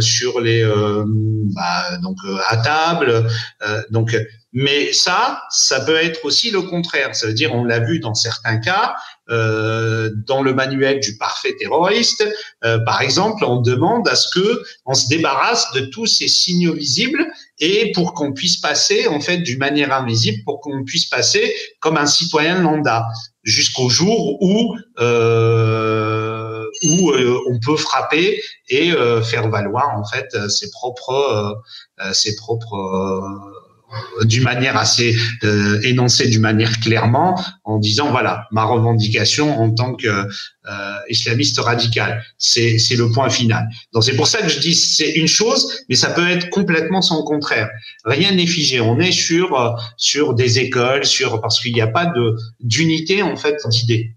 [0.00, 0.64] Sur les
[1.54, 2.16] bah, donc
[2.48, 3.26] à table.
[3.90, 4.16] donc
[4.52, 7.14] mais ça, ça peut être aussi le contraire.
[7.14, 8.94] Ça veut dire, on l'a vu dans certains cas,
[9.28, 12.26] euh, dans le manuel du parfait terroriste,
[12.64, 16.72] euh, par exemple, on demande à ce que on se débarrasse de tous ces signaux
[16.72, 17.26] visibles
[17.58, 21.98] et pour qu'on puisse passer, en fait, d'une manière invisible, pour qu'on puisse passer comme
[21.98, 23.06] un citoyen lambda,
[23.42, 26.07] jusqu'au jour où euh,
[26.84, 31.62] où euh, on peut frapper et euh, faire valoir en fait ses propres
[32.12, 33.56] ses propres
[34.24, 39.94] d'une manière assez euh, énoncée d'une manière clairement en disant voilà ma revendication en tant
[39.94, 42.22] que euh, islamiste radical.
[42.36, 43.66] C'est c'est le point final.
[43.92, 47.00] Donc c'est pour ça que je dis c'est une chose mais ça peut être complètement
[47.00, 47.70] son contraire.
[48.04, 48.80] Rien n'est figé.
[48.80, 53.22] On est sur euh, sur des écoles sur parce qu'il n'y a pas de d'unité
[53.22, 54.14] en fait d'idées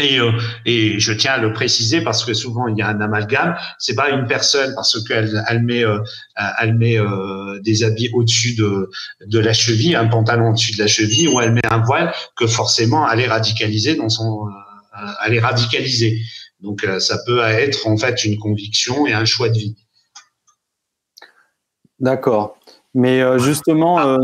[0.00, 0.32] et, euh,
[0.66, 3.56] et je tiens à le préciser parce que souvent il y a un amalgame.
[3.78, 5.98] C'est pas une personne parce qu'elle elle met euh,
[6.60, 8.90] elle met euh, des habits au-dessus de
[9.26, 12.46] de la cheville, un pantalon au-dessus de la cheville, ou elle met un voile que
[12.46, 14.46] forcément elle est radicalisée dans son
[15.24, 16.20] elle est radicalisée.
[16.60, 19.76] Donc ça peut être en fait une conviction et un choix de vie.
[22.00, 22.58] D'accord.
[22.94, 24.18] Mais justement.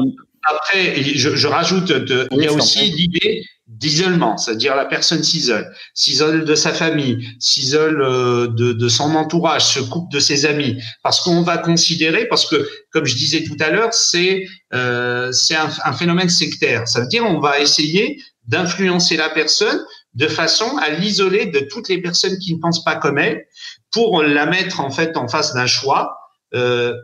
[0.45, 5.75] Après, je, je rajoute, de, il y a aussi l'idée d'isolement, c'est-à-dire la personne s'isole,
[5.95, 11.21] s'isole de sa famille, s'isole euh, de, son entourage, se coupe de ses amis, parce
[11.21, 15.93] qu'on va considérer, parce que comme je disais tout à l'heure, c'est euh, c'est un,
[15.93, 16.87] phénomène sectaire.
[16.87, 19.81] Ça veut dire on va essayer d'influencer la personne
[20.15, 23.47] de façon à l'isoler de toutes les personnes qui ne pensent pas comme elle,
[23.91, 26.19] pour la mettre en fait en face d'un choix.
[26.55, 26.95] Euh,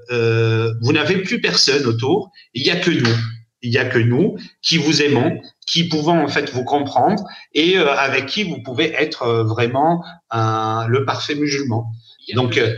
[0.83, 3.17] vous n'avez plus personne autour, il y a que nous
[3.63, 7.79] il y a que nous qui vous aimons, qui pouvons en fait vous comprendre et
[7.79, 11.87] euh, avec qui vous pouvez être euh, vraiment un, le parfait musulman.
[12.35, 12.75] Donc euh,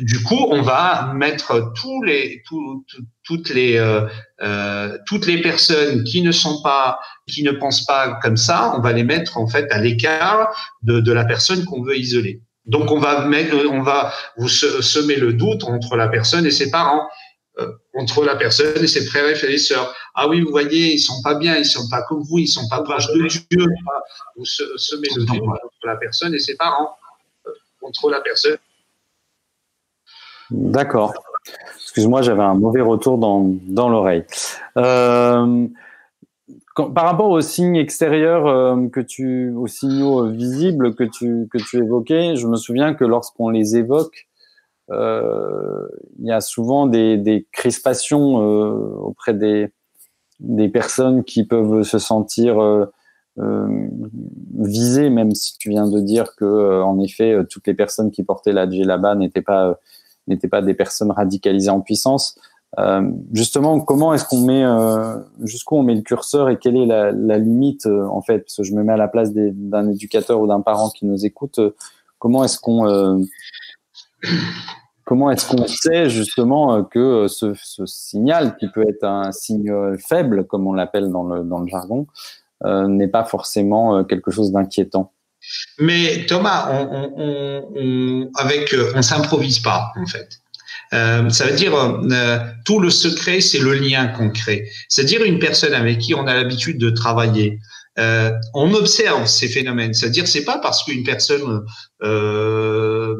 [0.00, 2.84] du coup, on va mettre tous les tout,
[3.22, 8.36] toutes les euh, toutes les personnes qui ne sont pas qui ne pensent pas comme
[8.36, 10.48] ça, on va les mettre en fait à l'écart
[10.82, 12.42] de, de la personne qu'on veut isoler.
[12.66, 16.70] Donc on va mettre, on va vous semer le doute entre la personne et ses
[16.70, 17.06] parents.
[17.60, 19.94] Euh, entre la personne et ses frères et sœurs.
[20.16, 22.68] Ah oui, vous voyez, ils sont pas bien, ils sont pas comme vous, ils sont
[22.68, 23.64] pas proches de Dieu.
[24.36, 26.96] Vous semez le doute entre la personne et ses parents,
[27.46, 28.56] euh, contre la personne.
[30.50, 31.14] D'accord.
[31.76, 34.24] Excuse-moi, j'avais un mauvais retour dans, dans l'oreille.
[34.76, 35.68] Euh,
[36.74, 41.76] par rapport aux signes extérieurs euh, que tu, aux signaux visibles que tu que tu
[41.76, 44.33] évoquais, je me souviens que lorsqu'on les évoque, euh,
[44.90, 49.70] il y a souvent des, crispations euh, auprès des,
[50.68, 52.86] personnes qui peuvent se sentir euh,
[53.38, 53.88] euh,
[54.58, 58.52] visées, même si tu viens de dire que, en effet, toutes les personnes qui portaient
[58.52, 59.78] la djellaba n'étaient pas
[60.26, 62.38] n'étaient pas des personnes radicalisées en puissance.
[62.78, 66.86] Euh, justement, comment est-ce qu'on met, euh, jusqu'où on met le curseur et quelle est
[66.86, 68.38] la, la limite en fait?
[68.38, 71.26] Parce que je me mets à la place d'un éducateur ou d'un parent qui nous
[71.26, 71.60] écoute.
[72.18, 73.22] comment est-ce qu'on
[75.04, 79.96] Comment est-ce qu'on sait justement que euh, ce, signal, qui peut être un signe euh,
[79.98, 82.06] faible, comme on l'appelle dans le, jargon,
[82.64, 85.12] euh, n'est pas forcément quelque chose d'inquiétant?
[85.78, 90.40] Mais Thomas, on, on, avec, on s'improvise pas en fait.
[90.90, 94.68] Ça veut dire euh, tout le secret, c'est le lien qu'on crée.
[94.88, 97.58] C'est-à-dire une personne avec qui on a l'habitude de travailler,
[97.98, 99.94] euh, on observe ces phénomènes.
[99.94, 101.64] C'est-à-dire, c'est pas parce qu'une personne
[102.02, 103.14] euh,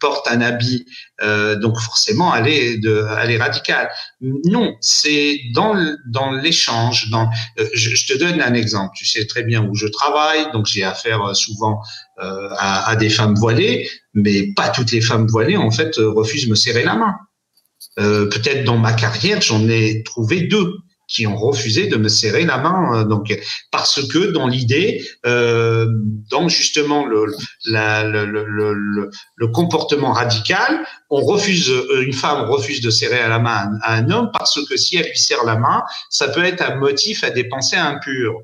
[0.00, 0.84] porte un habit,
[1.22, 3.90] euh, donc forcément, elle est, de, elle est radicale.
[4.20, 5.74] Non, c'est dans
[6.06, 7.08] dans l'échange.
[7.10, 7.30] Dans,
[7.72, 8.92] je, te donne un exemple.
[8.96, 11.80] Tu sais très bien où je travaille, donc j'ai affaire souvent
[12.18, 16.54] à, des femmes voilées, mais pas toutes les femmes voilées en fait refusent de me
[16.54, 17.14] serrer la main.
[17.96, 20.76] Peut-être dans ma carrière, j'en ai trouvé deux
[21.12, 23.00] qui ont refusé de me serrer la main.
[23.00, 23.36] Euh, donc,
[23.70, 25.86] parce que dans l'idée, euh,
[26.30, 27.26] dans justement le,
[27.66, 33.78] le, le, comportement radical, on refuse, euh, une femme refuse de serrer à la main
[33.82, 36.76] à un homme parce que si elle lui serre la main, ça peut être un
[36.76, 38.40] motif à des pensées impures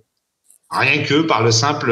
[0.70, 1.90] rien que par le simple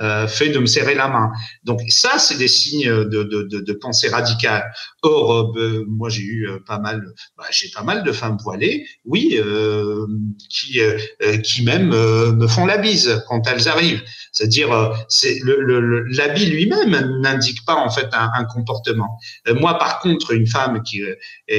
[0.00, 1.30] euh, fait de me serrer la main.
[1.64, 4.64] Donc ça, c'est des signes de, de, de, de pensée radicale.
[5.02, 7.02] Or, euh, moi, j'ai eu euh, pas mal,
[7.38, 10.06] bah, j'ai pas mal de femmes voilées, oui, euh,
[10.48, 10.98] qui, euh,
[11.38, 14.02] qui même me font la bise quand elles arrivent.
[14.32, 19.18] C'est-à-dire, c'est le, l'habit lui-même n'indique pas en fait un, un comportement.
[19.48, 21.02] moi, par contre, une femme qui,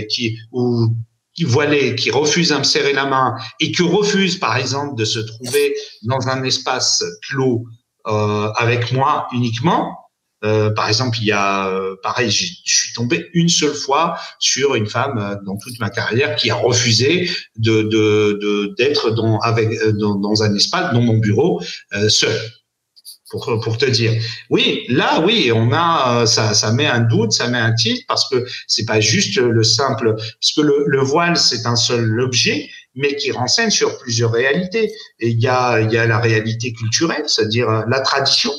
[0.10, 0.96] qui ou
[1.36, 5.06] qui voilait, qui refuse à me serrer la main et qui refuse, par exemple, de
[5.06, 7.64] se trouver dans un espace clos
[8.08, 9.98] euh, avec moi uniquement,
[10.44, 14.74] Euh, par exemple, il y a, euh, pareil, je suis tombé une seule fois sur
[14.76, 20.44] une femme euh, dans toute ma carrière qui a refusé de d'être dans avec dans,
[20.44, 21.62] un espace, dans mon bureau,
[22.10, 22.36] seul.
[23.32, 24.12] Pour, pour te dire,
[24.50, 28.30] oui, là, oui, on a ça, ça met un doute, ça met un titre parce
[28.30, 32.70] que c'est pas juste le simple, parce que le, le voile c'est un seul objet,
[32.96, 34.92] mais qui renseigne sur plusieurs réalités.
[35.20, 38.52] Et il y a, il y a la réalité culturelle, c'est-à-dire la tradition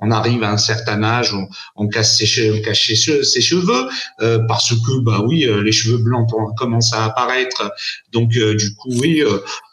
[0.00, 3.88] on arrive à un certain âge, on, on casse ses cheveux, cache ses, cheveux
[4.20, 7.72] euh, parce que bah oui, euh, les cheveux blancs commencent à apparaître.
[8.12, 9.22] Donc euh, du coup oui,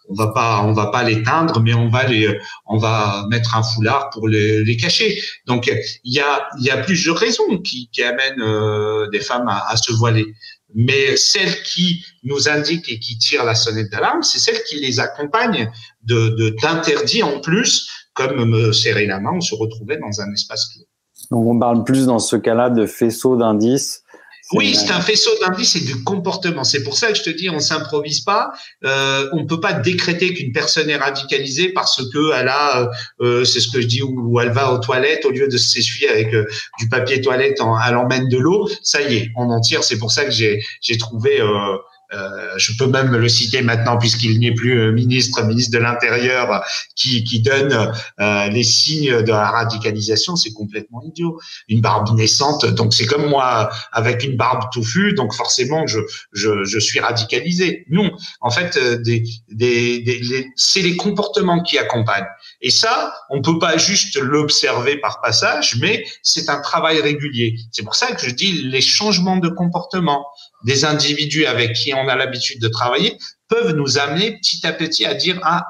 [0.10, 3.56] on va pas on va pas les teindre, mais on va les on va mettre
[3.56, 5.20] un foulard pour les, les cacher.
[5.48, 5.68] Donc
[6.04, 9.78] il y a il y a plusieurs raisons qui, qui amènent des femmes à, à
[9.78, 10.26] se voiler.
[10.74, 15.00] Mais celle qui nous indique et qui tire la sonnette d'alarme, c'est celle qui les
[15.00, 15.72] accompagne
[16.04, 20.66] de d'interdit en plus comme me serrer la main, on se retrouvait dans un espace
[20.74, 20.86] clos.
[21.32, 24.04] Donc on parle plus dans ce cas-là de faisceau d'indices.
[24.52, 26.64] Oui, c'est un faisceau d'indices et de comportement.
[26.64, 28.52] C'est pour ça que je te dis, on s'improvise pas.
[28.84, 33.60] Euh, on peut pas décréter qu'une personne est radicalisée parce que elle a, euh, c'est
[33.60, 36.46] ce que je dis, où, elle va aux toilettes au lieu de s'essuyer avec euh,
[36.78, 38.70] du papier toilette, en, elle emmène de l'eau.
[38.84, 39.84] Ça y est, on en tire.
[39.84, 41.42] C'est pour ça que j'ai j'ai trouvé.
[41.42, 41.78] Euh,
[42.14, 46.64] euh, je peux même le citer maintenant puisqu'il n'est plus euh, ministre, ministre de l'Intérieur,
[46.96, 51.40] qui, qui donne euh, les signes de la radicalisation, c'est complètement idiot.
[51.68, 56.00] Une barbe naissante, donc c'est comme moi avec une barbe touffue, donc forcément je,
[56.32, 57.86] je, je suis radicalisé.
[57.90, 62.28] Non, en fait, des, des, des c'est les comportements qui accompagnent.
[62.62, 67.56] Et ça, on peut pas juste l'observer par passage, mais c'est un travail régulier.
[67.72, 70.26] C'est pour ça que je dis les changements de comportement
[70.66, 75.06] des individus avec qui on a l'habitude de travailler peuvent nous amener petit à petit
[75.06, 75.64] à dire ah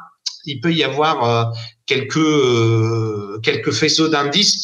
[0.46, 1.44] il peut y avoir euh,
[1.86, 4.58] quelques euh, quelques faisceaux d'indices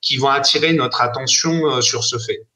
[0.00, 2.46] qui vont attirer notre attention euh, sur ce fait.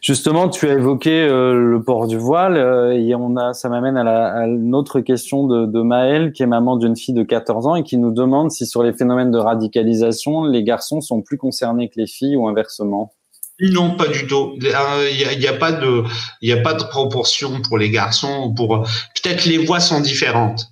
[0.00, 2.56] Justement, tu as évoqué le port du voile
[2.94, 6.76] et on a, ça m'amène à une autre question de, de Maëlle, qui est maman
[6.76, 10.44] d'une fille de 14 ans et qui nous demande si sur les phénomènes de radicalisation,
[10.44, 13.14] les garçons sont plus concernés que les filles ou inversement.
[13.60, 14.54] Non, pas du tout.
[14.60, 14.68] Il
[15.38, 16.02] n'y a, a, pas de,
[16.42, 18.52] il a pas de proportion pour les garçons.
[18.54, 20.66] Pour peut-être les voix sont différentes.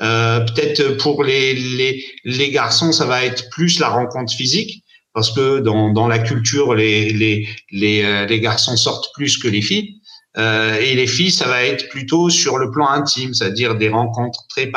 [0.00, 5.32] Euh, peut-être pour les, les, les garçons, ça va être plus la rencontre physique parce
[5.32, 9.62] que dans, dans la culture, les, les, les, euh, les garçons sortent plus que les
[9.62, 9.96] filles.
[10.36, 14.46] Euh, et les filles, ça va être plutôt sur le plan intime, c'est-à-dire des rencontres
[14.48, 14.70] très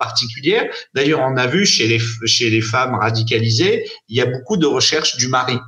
[0.00, 0.64] particulières.
[0.94, 4.66] D'ailleurs, on a vu chez les, chez les femmes radicalisées, il y a beaucoup de
[4.66, 5.58] recherches du mari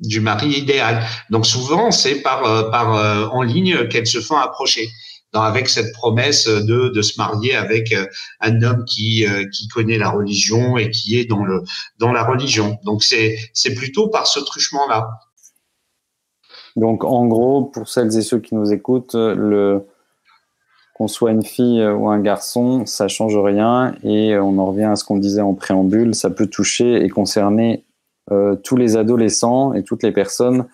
[0.00, 1.02] du mari idéal.
[1.30, 4.88] Donc souvent, c'est par, euh, euh, en ligne qu'elles se font approcher.
[5.32, 8.04] Avec cette promesse de, se marier avec euh,
[8.40, 9.24] un homme qui,
[9.72, 11.62] connaît la religion et qui est dans, le,
[11.98, 12.80] dans la religion.
[12.82, 15.08] Donc c'est, c'est plutôt par ce truchement-là.
[16.74, 19.16] Donc en gros, pour celles et ceux qui nous écoutent,
[20.94, 24.96] qu'on soit une fille ou un garçon, ça change rien et on en revient à
[24.96, 27.84] ce qu'on disait en préambule, ça peut toucher et concerner
[28.32, 30.66] euh, tous les adolescents et toutes les personnes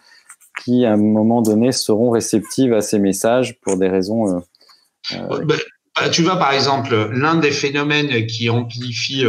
[0.62, 4.36] qui, à un moment donné, seront réceptives à ces messages pour des raisons.
[4.36, 9.24] Euh, euh, bah, tu vois, par exemple, l'un des phénomènes qui amplifie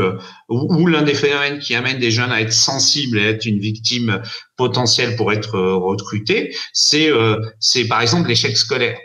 [0.49, 3.59] ou, l'un des phénomènes qui amène des jeunes à être sensibles et à être une
[3.59, 4.21] victime
[4.57, 7.09] potentielle pour être recruté, c'est
[7.61, 8.97] c'est par exemple l'échec scolaire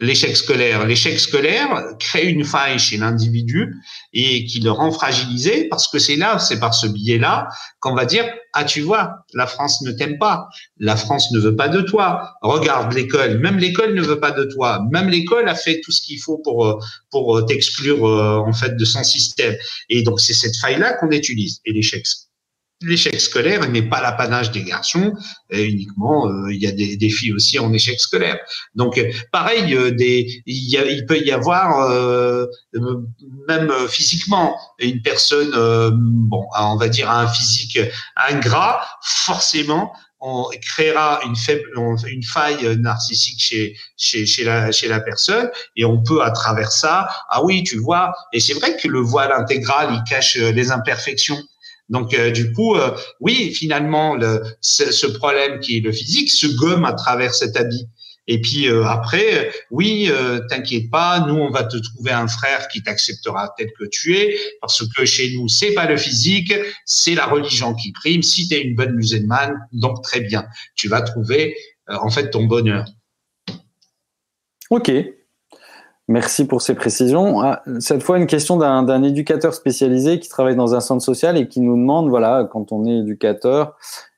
[0.00, 0.86] l'échec scolaire.
[0.86, 3.74] L'échec scolaire crée une faille chez l'individu
[4.12, 7.48] et qui le rend fragilisé parce que c'est là, c'est par ce biais-là
[7.80, 11.56] qu'on va dire ah tu vois, la France ne t'aime pas, la France ne veut
[11.56, 12.36] pas de toi.
[12.40, 16.00] Regarde l'école, même l'école ne veut pas de toi, même l'école a fait tout ce
[16.00, 16.78] qu'il faut pour euh,
[17.10, 19.54] pour euh, t'exclure euh, en fait de son système.
[19.90, 21.60] Et donc c'est cette faille-là qu'on utilise.
[21.66, 22.06] Et l'échec
[22.82, 25.12] l'échec scolaire n'est pas l'apanage des garçons,
[25.50, 28.38] et uniquement euh, il y a des, des, filles aussi en échec scolaire.
[28.74, 31.56] Donc euh, pareil, euh, des, il, y a, il, peut y avoir
[33.48, 35.50] même physiquement une personne,
[35.92, 37.78] bon, on va dire un physique
[38.16, 41.70] ingrat, forcément on créera une faible,
[42.08, 46.72] une faille narcissique chez, chez, chez, la, chez la personne et on peut à travers
[46.72, 50.70] ça, ah oui, tu vois, et c'est vrai que le voile intégral, il cache les
[50.70, 51.38] imperfections
[51.88, 56.46] donc, euh, du coup, euh, oui, finalement, le, ce, problème qui est le physique se
[56.46, 57.88] gomme à travers cet habit.
[58.28, 60.10] Et puis euh, après, oui,
[60.48, 64.36] t'inquiète pas, nous on va te trouver un frère qui t'acceptera tel que tu es,
[64.60, 66.52] parce que chez nous c'est pas le physique,
[66.84, 68.24] c'est la religion qui prime.
[68.24, 70.44] Si tu es une bonne musulmane, donc très bien,
[70.74, 72.86] tu vas trouver en fait ton bonheur.
[74.70, 74.90] Ok,
[76.08, 77.40] Merci pour ces précisions.
[77.40, 81.48] Ah, cette fois, une question d'un éducateur spécialisé qui travaille dans un centre social et
[81.48, 83.76] qui nous demande, voilà, quand on est éducateur,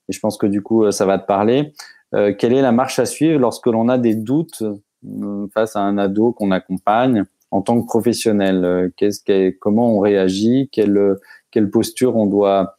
[0.08, 1.72] et je pense que du coup, ça va te parler,
[2.14, 5.80] euh, quelle est la marche à suivre lorsque l'on a des doutes euh, face à
[5.80, 8.64] un ado qu'on accompagne en tant que professionnel?
[8.64, 10.68] Euh, Qu'est-ce Comment on réagit?
[10.72, 11.16] Quelle,
[11.50, 12.74] quelle posture on doit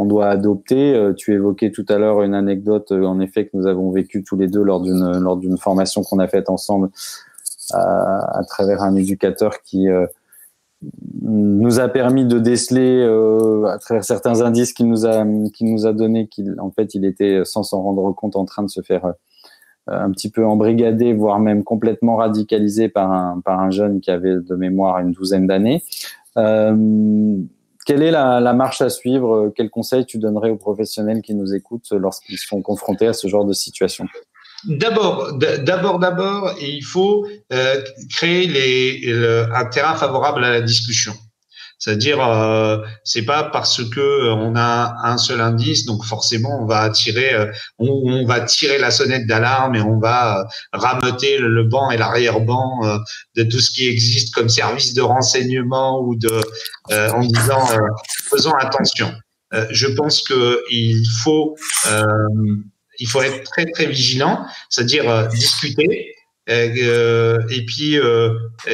[0.00, 1.12] on doit adopter?
[1.16, 4.46] Tu évoquais tout à l'heure une anecdote, en effet, que nous avons vécue tous les
[4.46, 6.90] deux lors d'une formation qu'on a faite ensemble
[7.74, 10.06] à, travers un éducateur qui euh,
[11.22, 15.86] nous a permis de déceler euh, à travers certains indices qu'il nous a qu'il nous
[15.86, 18.80] a donné qu'il en fait il était sans s'en rendre compte en train de se
[18.80, 19.12] faire euh,
[19.88, 24.36] un petit peu embrigadé voire même complètement radicalisé par un par un jeune qui avait
[24.36, 25.82] de mémoire une douzaine d'années.
[27.86, 29.50] Quelle est la, la, marche à suivre?
[29.56, 33.46] Quel conseil tu donnerais aux professionnels qui nous écoutent lorsqu'ils sont confrontés à ce genre
[33.46, 34.04] de situation?
[34.64, 39.12] D'abord, d'abord, d'abord, il faut euh, créer les,
[39.54, 41.14] un terrain favorable à la discussion.
[41.78, 46.80] C'est-à-dire, euh, c'est pas parce que on a un seul indice, donc forcément on va
[46.80, 47.46] attirer, euh,
[47.78, 52.84] on, va tirer la sonnette d'alarme et on va euh, rameuter le, banc et l'arrière-banc
[52.84, 52.98] euh,
[53.36, 56.40] de tout ce qui existe comme service de renseignement ou de,
[56.90, 57.64] en disant
[58.28, 59.12] faisons attention.
[59.70, 61.54] je pense que il faut
[62.98, 66.14] il faut être très très vigilant, c'est-à-dire euh, discuter.
[66.50, 68.30] Euh, et puis euh,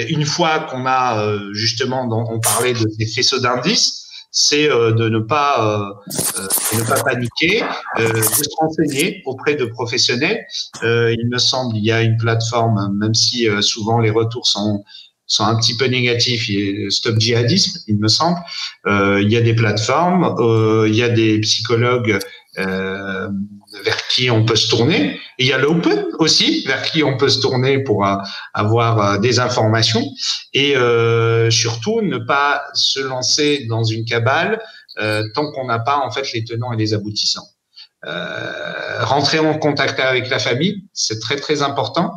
[0.09, 6.01] une fois qu'on a justement, on parlait de ces faisceaux d'indices, c'est de ne pas
[6.73, 7.65] ne pas paniquer,
[7.99, 10.45] de se renseigner auprès de professionnels.
[10.83, 14.85] il me semble, il y a une plateforme, même si souvent les retours sont
[15.27, 16.49] sont un petit peu négatifs.
[16.91, 18.39] Stop Djihadisme, il me semble.
[18.87, 20.37] il y a des plateformes,
[20.87, 22.21] il y a des psychologues
[22.59, 23.29] euh,
[23.83, 25.21] vers qui on peut se tourner.
[25.39, 28.17] il y a l'open aussi, vers qui on peut se tourner pour euh,
[28.53, 30.05] avoir euh, des informations.
[30.53, 30.75] Et
[31.51, 34.63] surtout, ne pas se lancer dans une cabale
[35.35, 37.49] tant qu'on n'a pas en fait les tenants et les aboutissants.
[39.01, 42.13] rentrer en contact avec la famille, c'est très très important.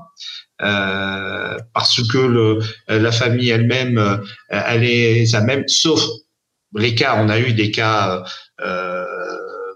[0.60, 6.02] parce que le, la famille elle-même, elle est ça même, sauf
[6.76, 8.24] les cas, on a eu des cas
[8.62, 9.06] euh,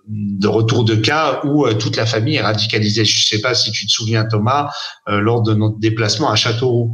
[0.08, 3.06] de retour de cas où euh, toute la famille est radicalisée.
[3.06, 4.72] Je ne sais pas si tu te souviens, Thomas,
[5.10, 6.93] euh, lors de notre déplacement à Châteauroux,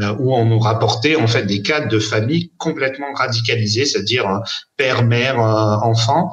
[0.00, 4.40] euh, où on nous rapportait en fait des cas de familles complètement radicalisées, c'est-à-dire
[4.76, 6.30] père, mère, enfant.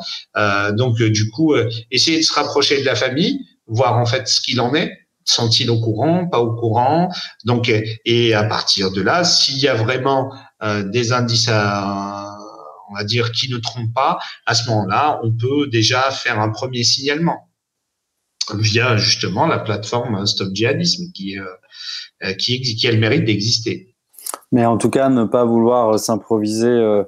[0.72, 1.54] donc du coup,
[1.92, 4.92] essayer de se rapprocher de la famille, voir en fait ce qu'il en est.
[5.26, 7.10] Sont-ils au courant, pas au courant
[7.44, 7.70] Donc,
[8.06, 10.32] et à partir de là, s'il y a vraiment
[10.86, 12.37] des indices à
[12.90, 16.50] on va dire, qui ne trompe pas, à ce moment-là, on peut déjà faire un
[16.50, 17.50] premier signalement
[18.56, 23.94] via justement la plateforme Stop Djihadisme qui, euh, qui, qui a le mérite d'exister.
[24.52, 27.04] Mais en tout cas, ne pas vouloir s'improviser euh,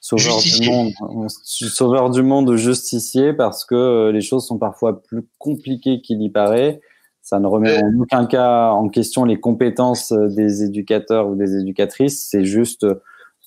[0.00, 0.92] sauveur du monde,
[1.28, 6.30] sauveur du monde justicier parce que euh, les choses sont parfois plus compliquées qu'il y
[6.30, 6.80] paraît.
[7.22, 12.26] Ça ne remet en aucun cas en question les compétences des éducateurs ou des éducatrices.
[12.28, 12.86] C'est juste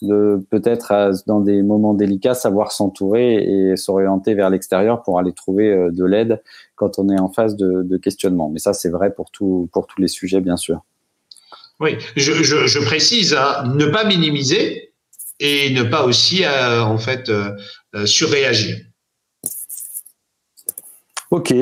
[0.01, 5.71] de peut-être dans des moments délicats savoir s'entourer et s'orienter vers l'extérieur pour aller trouver
[5.71, 6.41] euh, de l'aide
[6.75, 8.49] quand on est en phase de, questionnement.
[8.49, 10.81] Mais ça, c'est vrai pour tout, pour tous les sujets, bien sûr.
[11.79, 14.93] Oui, je, je, je précise, hein, ne pas minimiser
[15.39, 17.55] et ne pas aussi euh, en fait euh,
[18.05, 18.77] surréagir.
[21.29, 21.53] Ok.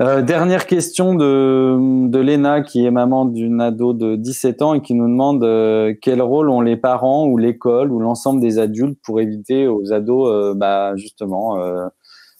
[0.00, 4.80] Euh, dernière question de, de Léna, qui est maman d'une ado de 17 ans et
[4.80, 8.98] qui nous demande euh, quel rôle ont les parents ou l'école ou l'ensemble des adultes
[9.02, 11.58] pour éviter aux ados, euh, bah, justement,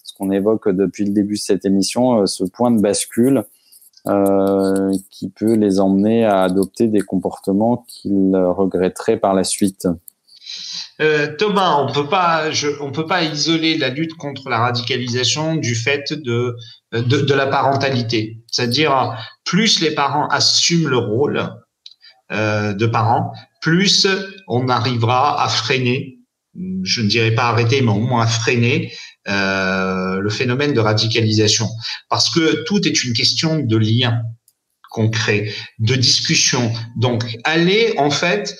[0.03, 3.45] ce qu'on évoque depuis le début de cette émission, ce point de bascule
[5.11, 9.87] qui peut les emmener à adopter des comportements qu'ils regretteraient par la suite?
[11.01, 15.75] Euh, Thomas, on peut pas, on peut pas isoler la lutte contre la radicalisation du
[15.75, 16.57] fait de
[16.93, 18.39] de, la parentalité.
[18.51, 21.49] C'est-à-dire, plus les parents assument le rôle
[22.31, 24.07] euh, de parents, plus
[24.47, 26.19] on arrivera à freiner,
[26.83, 28.93] je ne dirais pas arrêter, mais au moins à freiner
[29.29, 31.69] euh, le phénomène de radicalisation.
[32.09, 34.23] Parce que tout est une question de lien
[34.91, 36.71] concret, de discussion.
[36.97, 38.55] Donc, aller en fait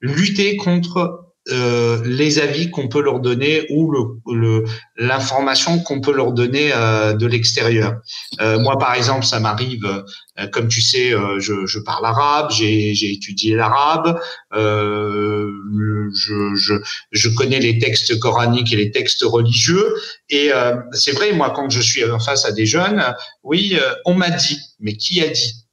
[0.00, 4.64] lutter contre euh, les avis qu'on peut leur donner ou le,
[4.96, 7.94] l'information qu'on peut leur donner euh, de l'extérieur.
[8.40, 10.04] Euh, moi, par exemple, ça m'arrive,
[10.52, 14.20] comme tu sais, je, je, parle arabe, j'ai, j'ai étudié l'arabe,
[14.52, 15.50] je,
[16.54, 16.74] je,
[17.10, 19.94] je, connais les textes coraniques et les textes religieux.
[20.30, 20.50] Et
[20.92, 23.02] c'est vrai, moi, quand je suis face à des jeunes,
[23.42, 25.67] oui, on m'a dit, mais qui a dit?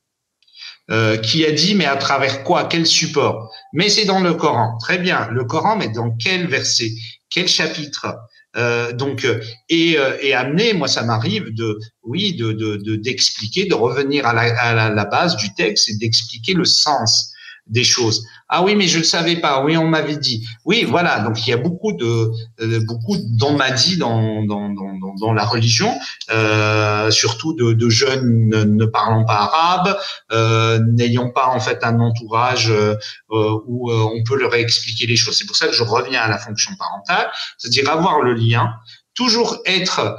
[1.24, 3.52] Qui a dit mais à travers quoi, quel support?
[3.74, 4.78] Mais c'est dans le Coran.
[4.80, 5.28] Très bien.
[5.32, 6.92] Le Coran, mais dans quel verset,
[7.30, 8.16] quel chapitre?
[8.56, 9.28] Euh, donc
[9.68, 12.54] et, et amener, moi ça m'arrive de, oui, de
[12.98, 17.35] d'expliquer, de, de, revenir à la, à la base du texte et d'expliquer le sens
[17.68, 18.26] des choses.
[18.48, 19.64] Ah oui, mais je ne savais pas.
[19.64, 20.48] Oui, on m'avait dit.
[20.66, 21.20] Oui, voilà.
[21.20, 22.30] Donc il y a beaucoup de
[22.62, 25.92] euh, beaucoup d'on m'a dit dans dans, dans, dans la religion,
[26.32, 29.98] euh, surtout de, de jeunes ne, parlant pas arabe,
[30.32, 32.96] euh, n'ayant pas en fait un entourage euh,
[33.30, 35.38] où euh, on peut leur expliquer les choses.
[35.38, 38.74] C'est pour ça que je reviens à la fonction parentale, c'est-à-dire avoir le lien,
[39.16, 40.18] toujours être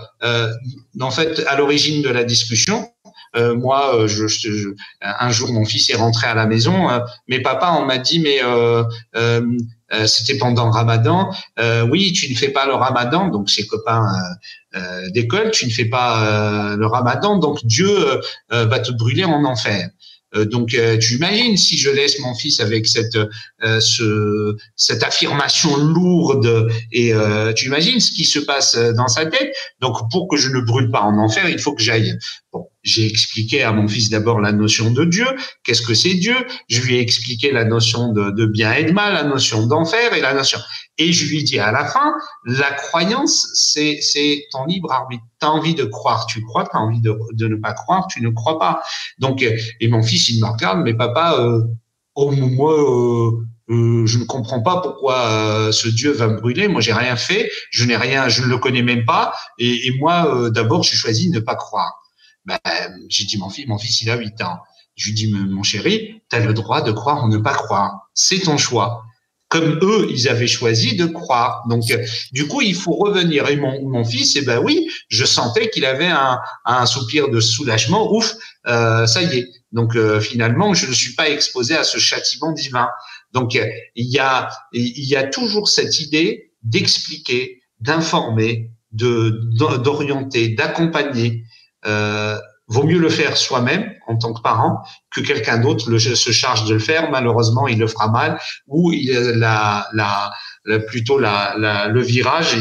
[1.00, 2.90] en fait à l'origine de la discussion
[3.36, 4.68] euh, moi, euh, je, je,
[5.00, 6.90] un jour, mon fils est rentré à la maison.
[6.90, 8.40] Euh, mais papa, on m'a dit, mais
[10.06, 11.30] c'était pendant Ramadan.
[11.90, 14.06] oui, tu ne fais pas le Ramadan, donc ses copains
[15.12, 18.20] d'école, tu ne fais pas le Ramadan, donc Dieu
[18.50, 19.88] va te brûler en enfer.
[20.34, 25.02] Euh, donc, euh, tu imagines si je laisse mon fils avec cette euh, ce, cette
[25.02, 27.12] affirmation lourde et
[27.54, 29.54] tu imagines ce qui se passe dans sa tête?
[29.80, 32.18] Donc, pour que je ne brûle pas en enfer, il faut que j'aille.
[32.56, 35.26] Bon, j'ai expliqué à mon fils d'abord la notion de Dieu.
[35.62, 36.36] Qu'est-ce que c'est Dieu?
[36.70, 40.22] Je lui ai expliqué la notion de, bien et de mal, la notion d'enfer et
[40.22, 40.58] la notion.
[40.96, 42.14] Et je lui dis à la fin,
[42.46, 45.24] la croyance, c'est, c'est ton libre arbitre.
[45.38, 46.66] T'as envie de croire, tu crois.
[46.72, 48.80] T'as envie de, ne pas croire, tu ne crois pas.
[49.18, 51.60] Donc, euh, et mon fils, il me regarde, mais papa, euh,
[52.14, 53.32] oh, moi, euh,
[53.68, 56.68] euh, je ne comprends pas pourquoi euh, ce Dieu va me brûler.
[56.68, 59.34] Moi, j'ai rien fait, je n'ai rien, je ne le connais même pas.
[59.58, 61.92] Et, et moi, d'abord, j'ai choisi de ne pas croire.
[62.46, 62.58] Ben,
[63.08, 64.58] j'ai dit mon fils, mon fils, il a 8 ans.
[64.94, 68.08] Je lui dis, mon chéri, tu as le droit de croire ou ne pas croire.
[68.14, 69.06] C'est ton choix
[69.48, 71.62] comme eux, ils avaient choisi de croire.
[71.68, 71.84] Donc,
[72.32, 73.48] du coup, il faut revenir.
[73.48, 77.38] Et mon, mon fils, eh ben oui, je sentais qu'il avait un, un, soupir de
[77.38, 78.12] soulagement.
[78.12, 78.34] Ouf,
[78.66, 79.48] euh, ça y est.
[79.70, 82.88] Donc, euh, finalement, je ne suis pas exposé à ce châtiment divin.
[83.32, 89.42] Donc, il y a, il y a toujours cette idée d'expliquer, d'informer, de
[89.78, 91.44] d'orienter, d'accompagner.
[91.86, 94.82] Euh, vaut mieux le faire soi-même en tant que parent
[95.14, 97.10] que quelqu'un d'autre se charge de le faire.
[97.10, 100.32] Malheureusement, il le fera mal ou il la, la,
[100.64, 102.56] la plutôt la, la, le virage,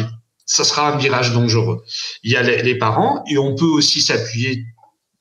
[0.45, 1.83] ça sera un virage dangereux.
[2.23, 4.63] Il y a les, parents et on peut aussi s'appuyer.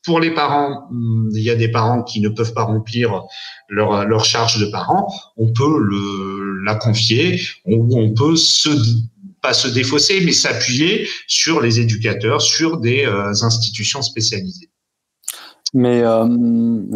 [0.05, 3.23] Pour les parents, hmm, il y a des parents qui ne peuvent pas remplir
[3.71, 5.11] leur, leur charge de parents.
[5.39, 8.69] On peut le, la confier ou on peut se
[9.45, 14.71] pas se défausser, mais s'appuyer sur les éducateurs, sur des euh, institutions spécialisées.
[15.75, 16.27] Mais euh,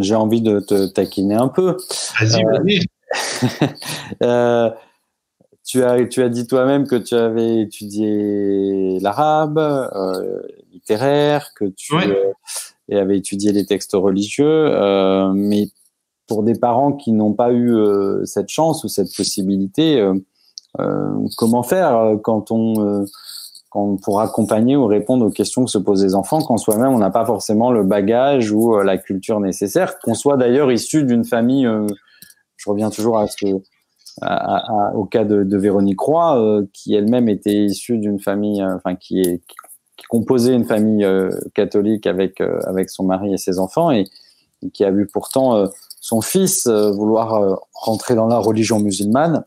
[0.00, 1.76] j'ai envie de te taquiner un peu.
[2.18, 2.80] Vas-y, euh, vas-y.
[4.22, 4.70] Euh,
[5.64, 9.58] tu, as, tu as dit toi-même que tu avais étudié l'arabe
[10.72, 11.94] littéraire, que tu
[12.90, 15.68] avais étudié les textes religieux, mais
[16.26, 17.72] pour des parents qui n'ont pas eu
[18.24, 20.02] cette chance ou cette possibilité,
[21.36, 23.06] comment faire quand on
[23.70, 27.10] pour accompagner ou répondre aux questions que se posent les enfants quand soi-même on n'a
[27.10, 31.66] pas forcément le bagage ou euh, la culture nécessaire, qu'on soit d'ailleurs issu d'une famille.
[31.66, 31.86] Euh,
[32.56, 33.46] je reviens toujours à ce
[34.94, 39.22] au cas de, Véronique Roy, euh, qui elle-même était issue d'une famille, enfin qui
[40.08, 41.06] composait une famille
[41.54, 44.06] catholique avec avec son mari et ses enfants et,
[44.62, 45.66] et qui a vu pourtant
[46.00, 49.44] son fils vouloir rentrer dans la religion musulmane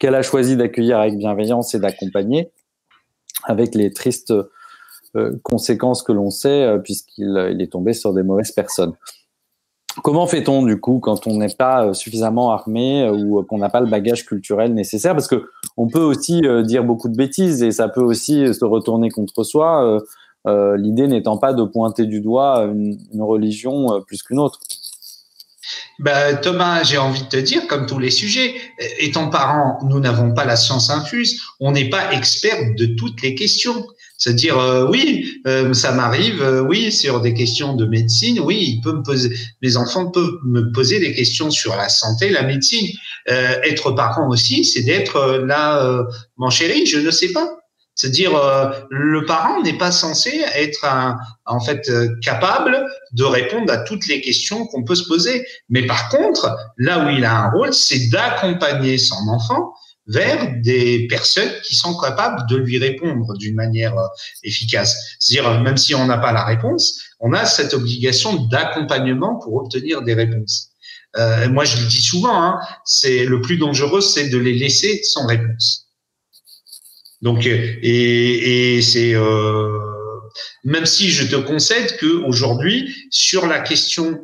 [0.00, 2.50] qu'elle a choisi d'accueillir avec bienveillance et d'accompagner
[3.44, 4.34] avec les tristes
[5.16, 8.92] euh, conséquences que l'on sait, euh, puisqu'il euh, est tombé sur des mauvaises personnes.
[10.04, 13.88] Comment fait-on du coup quand on n'est pas suffisamment armé ou qu'on n'a pas le
[13.88, 15.14] bagage culturel nécessaire?
[15.14, 15.46] Parce que
[15.76, 20.00] on peut aussi dire beaucoup de bêtises et ça peut aussi se retourner contre soi.
[20.46, 24.60] L'idée n'étant pas de pointer du doigt une religion plus qu'une autre.
[26.00, 28.54] Ben, Thomas, j'ai envie de te dire, comme tous les sujets,
[28.98, 33.34] étant parents, nous n'avons pas la science infuse, on n'est pas expert de toutes les
[33.34, 33.86] questions.
[34.16, 38.80] C'est-à-dire, euh, oui, euh, ça m'arrive, euh, oui, sur des questions de médecine, oui, il
[38.82, 42.86] peut me poser, mes enfants peuvent me poser des questions sur la santé, la médecine.
[43.26, 46.04] être parent aussi, c'est d'être là,
[46.36, 47.59] mon chéri, je ne sais pas.
[48.00, 50.86] C'est-à-dire, euh, le parent n'est pas censé être
[51.44, 52.82] en fait euh, capable
[53.12, 55.44] de répondre à toutes les questions qu'on peut se poser.
[55.68, 59.74] Mais par contre, là où il a un rôle, c'est d'accompagner son enfant
[60.06, 64.06] vers des personnes qui sont capables de lui répondre d'une manière euh,
[64.44, 64.96] efficace.
[65.18, 70.00] C'est-à-dire, même si on n'a pas la réponse, on a cette obligation d'accompagnement pour obtenir
[70.00, 70.70] des réponses.
[71.50, 75.26] moi, je le dis souvent, hein, c'est le plus dangereux, c'est de les laisser sans
[75.26, 75.89] réponse.
[77.22, 79.78] Donc, et, et c'est euh,
[80.64, 84.18] même si je te concède que aujourd'hui, sur les questions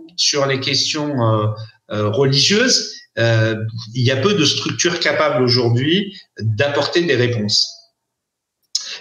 [1.89, 7.77] religieuses, il y a peu de structures capables aujourd'hui d'apporter des réponses.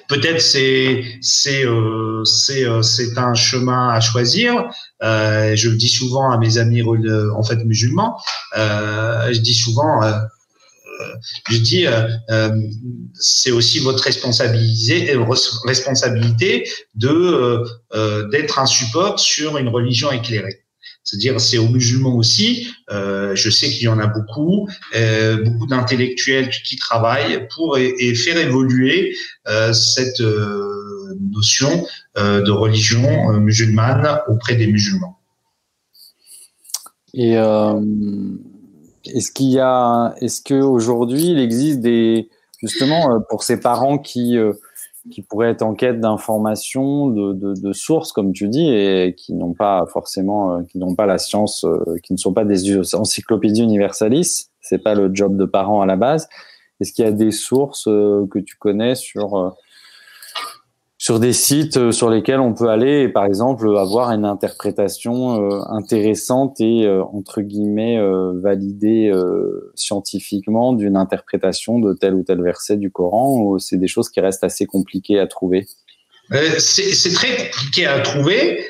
[0.08, 2.82] Peut-être c'est c'est euh, euh,
[3.18, 4.70] un chemin à choisir.
[5.04, 8.18] Euh, je le dis souvent à mes amis en fait musulmans.
[8.56, 10.02] je dis souvent
[11.50, 11.86] je dis,
[13.14, 15.16] c'est aussi votre responsabilité,
[16.96, 17.64] de
[18.32, 20.66] d'être un support sur une religion éclairée.
[21.06, 22.68] C'est-à-dire, c'est aux musulmans aussi.
[22.92, 28.38] Euh, je sais qu'il y en a beaucoup, euh, beaucoup d'intellectuels qui travaillent pour faire
[28.38, 29.16] évoluer
[29.48, 31.86] euh, cette euh, notion
[32.18, 35.20] euh, de religion euh, musulmane auprès des musulmans.
[37.14, 37.38] Et
[39.14, 42.30] est-ce qu'il y a, est-ce qu'aujourd'hui il existe des
[42.60, 44.38] justement pour ces parents qui
[45.12, 49.34] qui pourraient être en quête d'informations, de, de, de, sources, comme tu dis, et qui
[49.34, 52.96] n'ont pas forcément, euh, qui n'ont pas la science, euh, qui ne sont pas des
[52.96, 54.52] encyclopédies universalistes.
[54.62, 56.28] C'est pas le job de parents à la base.
[56.80, 59.56] Est-ce qu'il y a des sources euh, que tu connais sur
[61.06, 65.36] sur des sites euh, sur lesquels on peut aller et par exemple avoir une interprétation
[65.40, 68.00] euh, intéressante et euh, entre guillemets
[68.42, 69.14] validée
[69.76, 74.20] scientifiquement d'une interprétation de tel ou tel verset du Coran ou c'est des choses qui
[74.20, 75.68] restent assez compliquées à trouver?
[76.58, 78.66] C'est très compliqué à trouver.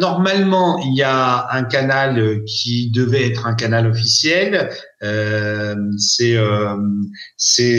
[0.00, 4.70] normalement, il y a un canal qui devait être un canal officiel.
[5.96, 6.36] c'est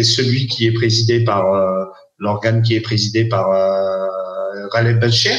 [0.04, 1.46] celui qui est présidé par
[2.22, 5.36] l'organe qui est présidé par euh, Raled Belcher,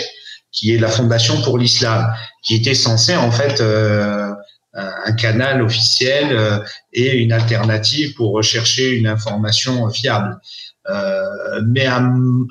[0.51, 2.13] qui est la Fondation pour l'Islam,
[2.43, 4.31] qui était censé en fait euh,
[4.75, 6.59] un canal officiel euh,
[6.93, 10.39] et une alternative pour rechercher une information fiable.
[10.89, 12.03] Euh, mais à,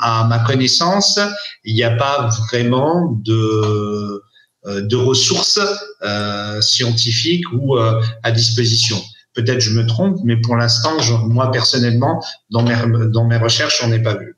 [0.02, 1.20] à, ma connaissance,
[1.64, 4.24] il n'y a pas vraiment de,
[4.66, 5.60] de ressources
[6.04, 9.02] euh, scientifiques ou à disposition.
[9.34, 12.76] Peut-être je me trompe, mais pour l'instant, moi personnellement, dans mes,
[13.10, 14.38] dans mes recherches, j'en ai pas vu.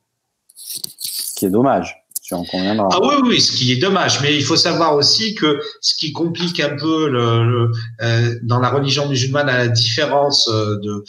[0.56, 1.96] Ce qui est dommage.
[2.24, 2.88] Tu en conviendras.
[2.92, 4.22] Ah oui, oui, ce qui est dommage.
[4.22, 7.70] Mais il faut savoir aussi que ce qui complique un peu le,
[8.02, 11.04] euh, dans la religion musulmane, à la différence euh, de,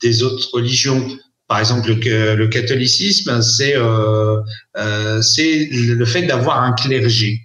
[0.00, 1.06] des autres religions,
[1.48, 4.40] par exemple le, le catholicisme, c'est euh,
[4.78, 7.42] euh, le fait d'avoir un clergé.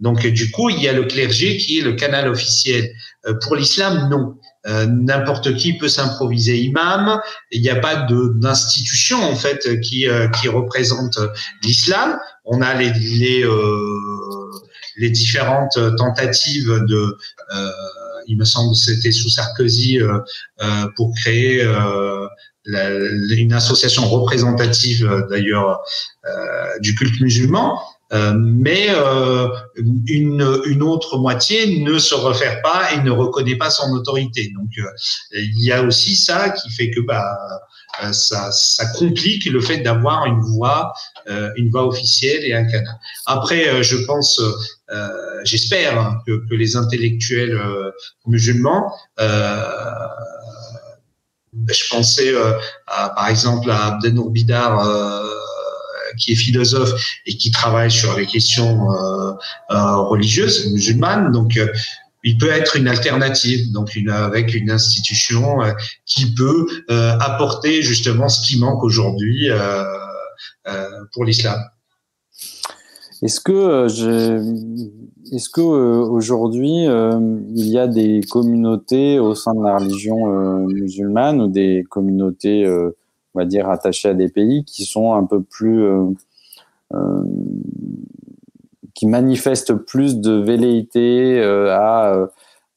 [0.00, 2.90] Donc du coup, il y a le clergé qui est le canal officiel.
[3.42, 4.39] Pour l'islam, non.
[4.66, 7.18] Euh, n'importe qui peut s'improviser imam.
[7.50, 11.18] Il n'y a pas d'institution en fait qui euh, qui représente
[11.62, 12.18] l'islam.
[12.44, 14.50] On a les les, euh,
[14.98, 17.16] les différentes tentatives de
[18.26, 19.98] il me semble que c'était sous Sarkozy
[20.94, 21.64] pour créer
[22.66, 22.90] la,
[23.30, 25.80] une association représentative d'ailleurs
[26.80, 27.80] du culte musulman.
[28.12, 29.48] Euh, mais euh,
[30.08, 30.42] une,
[30.82, 34.52] autre moitié ne se réfère pas et ne reconnaît pas son autorité.
[34.54, 34.90] Donc euh,
[35.32, 37.22] il y a aussi ça qui fait que bah,
[38.12, 38.50] ça,
[38.96, 40.92] complique le fait d'avoir une voix,
[41.56, 42.98] une voix officielle et un canal.
[43.26, 44.40] Après, je pense,
[45.44, 47.60] j'espère que, les intellectuels
[48.26, 48.92] musulmans
[51.68, 52.32] je pensais
[52.86, 54.80] par exemple à Abdenour Bidar
[56.18, 56.92] qui est philosophe
[57.26, 59.32] et qui travaille sur les questions euh,
[59.70, 61.32] euh, religieuses musulmanes.
[61.32, 61.66] Donc, euh,
[62.22, 65.56] il peut être une alternative, donc avec une institution
[66.04, 69.48] qui peut apporter justement ce qui manque aujourd'hui
[71.14, 71.58] pour l'islam.
[73.22, 73.86] Est-ce que
[75.34, 76.84] est-ce que aujourd'hui
[77.56, 82.66] il y a des communautés au sein de la religion musulmane ou des communautés
[83.34, 86.04] on va dire, attachés à des pays qui sont un peu plus, euh,
[86.94, 87.24] euh,
[88.94, 91.74] qui manifestent plus de velléité euh,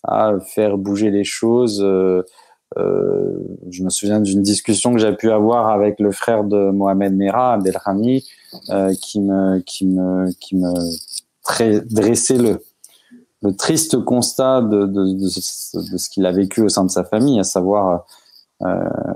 [0.03, 1.79] à, faire bouger les choses.
[2.75, 7.53] je me souviens d'une discussion que j'ai pu avoir avec le frère de Mohamed Merah,
[7.53, 8.27] Abdelrahmi,
[9.01, 10.27] qui me, qui me,
[11.89, 12.59] dressait le,
[13.57, 18.05] triste constat de, ce qu'il a vécu au sein de sa famille, à savoir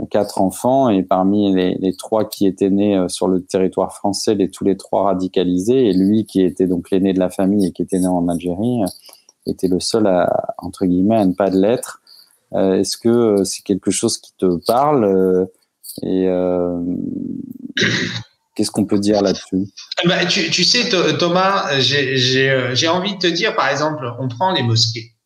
[0.09, 4.35] quatre enfants et parmi les, les, trois qui étaient nés euh, sur le territoire français,
[4.35, 7.71] les tous les trois radicalisés et lui qui était donc l'aîné de la famille et
[7.71, 8.88] qui était né en Algérie euh,
[9.45, 12.01] était le seul à entre guillemets à ne pas l'être.
[12.53, 15.47] Est-ce que c'est quelque chose qui te parle
[16.01, 16.29] et
[18.55, 19.67] qu'est-ce qu'on peut dire là-dessus?
[20.05, 24.63] Bah, tu, tu, sais Thomas, j'ai envie de te dire par exemple, on prend les
[24.63, 25.16] mosquées.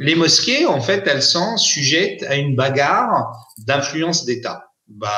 [0.00, 4.64] Les mosquées, en fait, elles sont sujettes à une bagarre d'influence d'État.
[4.88, 5.08] bah,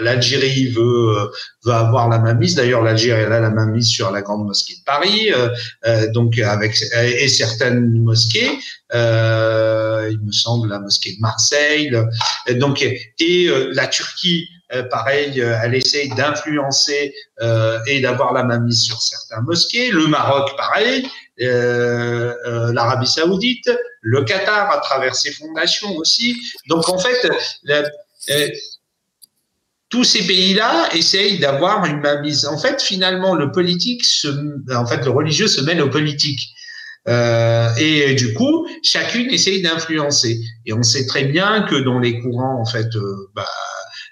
[0.00, 1.30] l'Algérie veut
[1.64, 2.54] veut avoir la main mise.
[2.54, 5.30] D'ailleurs, l'Algérie a la main mise sur la grande mosquée de Paris,
[6.14, 8.58] donc avec et certaines mosquées.
[8.94, 11.90] il me semble la mosquée de Marseille.
[12.58, 18.58] donc et la Turquie euh, pareil, euh, elle essaye d'influencer euh, et d'avoir la main
[18.58, 19.90] mise sur certains mosquées.
[19.90, 21.06] Le Maroc, pareil.
[21.38, 23.70] L'Arabie Saoudite,
[24.00, 26.36] le Qatar à travers ses fondations aussi.
[26.68, 27.30] Donc en fait,
[29.92, 32.46] tous ces pays-là essayent d'avoir une main mise.
[32.46, 34.02] En fait, finalement, le politique,
[34.74, 36.40] en fait, le religieux se mêle au politique.
[37.08, 40.40] Euh, et du coup, chacune essaye d'influencer.
[40.64, 43.46] Et on sait très bien que dans les courants, en fait, euh, bah,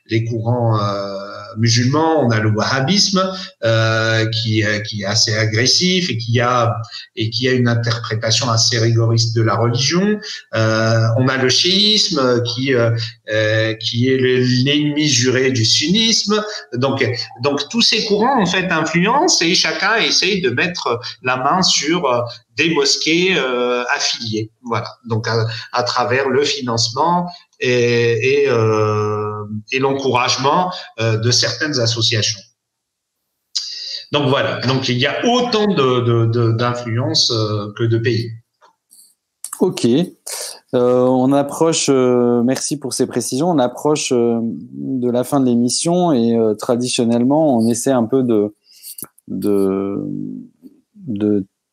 [0.06, 3.22] les courants euh, musulmans, on a le wahhabisme
[3.64, 6.76] euh, qui, qui est assez agressif et qui a
[7.16, 10.18] et qui a une interprétation assez rigoriste de la religion.
[10.54, 16.42] Euh, on a le chiisme qui euh, qui est l'ennemi juré du sunnisme.
[16.74, 17.04] Donc
[17.42, 22.28] donc tous ces courants en fait influencent et chacun essaye de mettre la main sur
[22.60, 24.50] des mosquées euh, affiliées.
[24.62, 24.88] Voilà.
[25.06, 25.26] Donc
[25.72, 27.30] à, travers le financement
[27.62, 32.40] euh, et l'encouragement euh, de certaines associations.
[34.12, 38.30] Donc voilà, donc il y a autant d'influences euh, que de pays.
[39.60, 39.86] Ok,
[40.72, 47.58] on approche, merci pour ces précisions, on approche de la fin de l'émission et traditionnellement
[47.58, 48.54] on essaie un peu de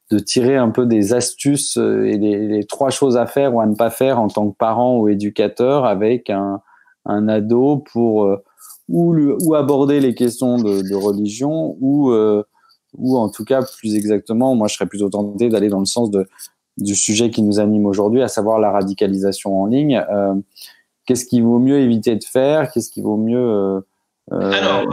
[0.10, 3.66] de tirer un peu des astuces euh, et les, trois choses à faire ou à
[3.66, 6.62] ne pas faire en tant que parent ou éducateur avec un,
[7.06, 8.44] un ado pour euh,
[8.88, 12.42] ou, ou, aborder les questions de, religion ou, euh,
[12.94, 16.10] ou en tout cas plus exactement, moi je serais plutôt tenté d'aller dans le sens
[16.10, 16.26] de,
[16.78, 20.02] du sujet qui nous anime aujourd'hui, à savoir la radicalisation en ligne.
[21.06, 22.72] Qu'est-ce qu'il vaut mieux éviter de faire?
[22.72, 23.82] Qu'est-ce qu'il vaut mieux
[24.32, 24.84] Alors,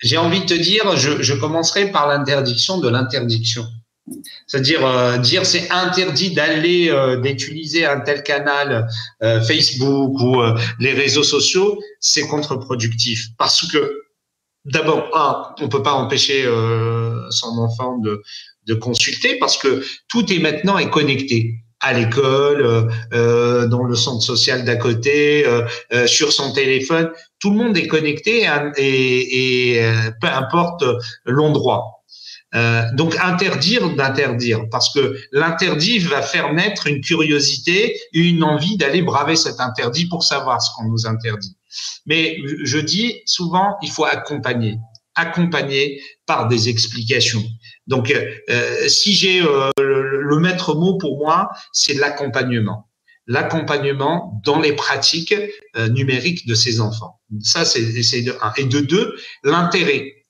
[0.00, 3.64] j'ai envie de te dire, je, je commencerai par l'interdiction de l'interdiction.
[4.46, 8.86] C'est-à-dire euh, dire c'est interdit d'aller euh, d'utiliser un tel canal
[9.22, 10.42] euh, Facebook ou
[10.78, 14.02] les réseaux sociaux, c'est contre-productif parce que
[14.64, 16.44] d'abord un, on peut pas empêcher
[17.30, 18.22] son enfant de,
[18.66, 24.76] de consulter parce que tout est maintenant connecté à l'école, dans le centre social d'à
[24.76, 25.44] côté,
[26.06, 27.10] sur son téléphone,
[27.40, 30.84] tout le monde est connecté et, et peu importe
[31.24, 32.01] l'endroit.
[32.54, 39.00] Euh, donc interdire d'interdire, parce que l'interdit va faire naître une curiosité, une envie d'aller
[39.00, 41.56] braver cet interdit pour savoir ce qu'on nous interdit.
[42.04, 44.76] Mais je dis souvent, il faut accompagner,
[45.14, 47.42] accompagner par des explications.
[47.86, 52.88] Donc, euh, si j'ai euh, le, maître mot pour moi, c'est l'accompagnement
[53.28, 55.32] l'accompagnement dans les pratiques
[55.90, 57.20] numériques de ces enfants.
[57.40, 57.80] Ça, c'est
[58.20, 58.52] de un.
[58.56, 60.21] Et de deux, l'intérêt.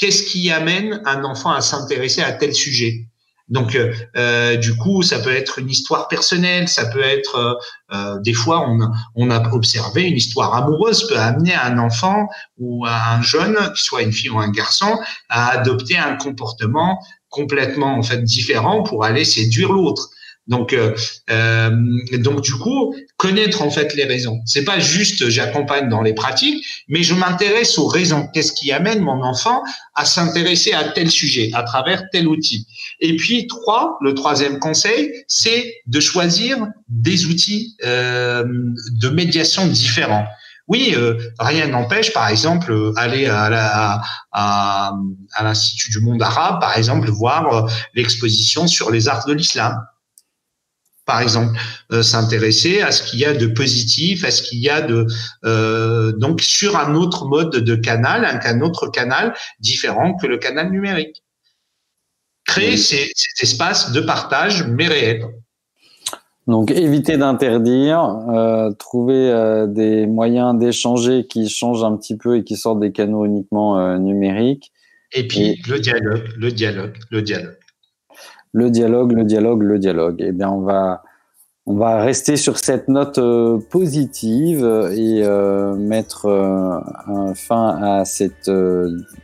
[0.00, 3.06] Qu'est-ce qui amène un enfant à s'intéresser à tel sujet?
[3.50, 7.58] Donc, euh, euh, du coup, ça peut être une histoire personnelle, ça peut être
[7.92, 8.78] euh, des fois on,
[9.14, 14.02] on a observé une histoire amoureuse peut amener un enfant ou un jeune, qu'il soit
[14.02, 14.98] une fille ou un garçon,
[15.28, 16.98] à adopter un comportement
[17.28, 20.08] complètement en fait différent pour aller séduire l'autre.
[20.46, 20.96] Donc, euh,
[21.30, 21.70] euh,
[22.14, 24.40] donc du coup, connaître en fait les raisons.
[24.46, 28.26] C'est pas juste j'accompagne dans les pratiques, mais je m'intéresse aux raisons.
[28.32, 29.62] Qu'est-ce qui amène mon enfant
[29.94, 32.66] à s'intéresser à tel sujet à travers tel outil?
[33.00, 38.44] Et puis trois, le troisième conseil, c'est de choisir des outils euh,
[38.92, 40.26] de médiation différents.
[40.66, 44.00] Oui, euh, rien n'empêche, par exemple, aller à,
[44.32, 44.92] à,
[45.34, 49.76] à l'Institut du monde arabe, par exemple, voir euh, l'exposition sur les arts de l'islam
[51.10, 51.58] par exemple,
[51.90, 55.08] euh, s'intéresser à ce qu'il y a de positif, à ce qu'il y a de
[55.44, 60.70] euh, donc sur un autre mode de canal, un, autre canal différent que le canal
[60.70, 61.24] numérique.
[62.46, 63.10] Créer ces,
[63.42, 65.26] espaces de partage, mais réels.
[66.46, 68.00] Donc éviter d'interdire,
[68.32, 73.24] euh, trouver des moyens d'échanger qui changent un petit peu et qui sortent des canaux
[73.24, 74.70] uniquement numériques.
[75.12, 77.56] Et puis le dialogue, le dialogue, le dialogue
[78.52, 80.16] le dialogue, le dialogue, le dialogue.
[80.18, 81.02] Eh bien, on va,
[81.66, 88.50] on va rester sur cette note euh, positive et euh, mettre euh, fin à cette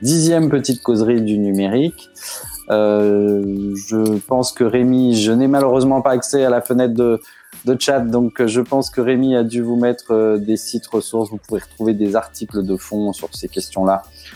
[0.02, 2.10] dixième petite causerie du numérique.
[2.68, 7.20] je pense que Rémi, je n'ai malheureusement pas accès à la fenêtre de,
[7.64, 11.30] de chat, donc je pense que Rémi a dû vous mettre des sites ressources.
[11.30, 14.35] Vous pouvez retrouver des articles de fond sur ces questions-là euh,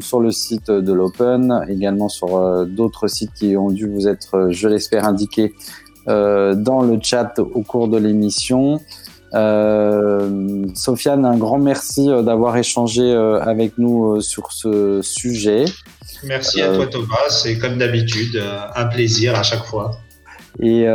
[0.00, 4.36] sur le site de l'Open, également sur euh, d'autres sites qui ont dû vous être,
[4.36, 5.54] euh, je l'espère, indiqués
[6.06, 8.80] dans le chat au cours de l'émission.
[9.34, 15.64] Euh, Sofiane, un grand merci d'avoir échangé avec nous sur ce sujet.
[16.24, 18.42] Merci à toi Thomas, c'est comme d'habitude
[18.74, 19.92] un plaisir à chaque fois.
[20.58, 20.86] Et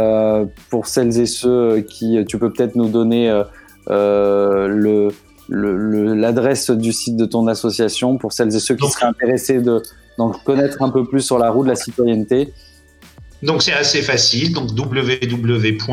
[0.69, 3.43] pour celles et ceux qui, tu peux peut-être nous donner
[3.87, 5.07] le
[5.49, 9.81] l'adresse du site de ton association pour celles et ceux qui seraient intéressés de
[10.45, 12.53] connaître un peu plus sur la roue de la citoyenneté.
[13.43, 15.87] Donc c'est assez facile, donc www.oiseau,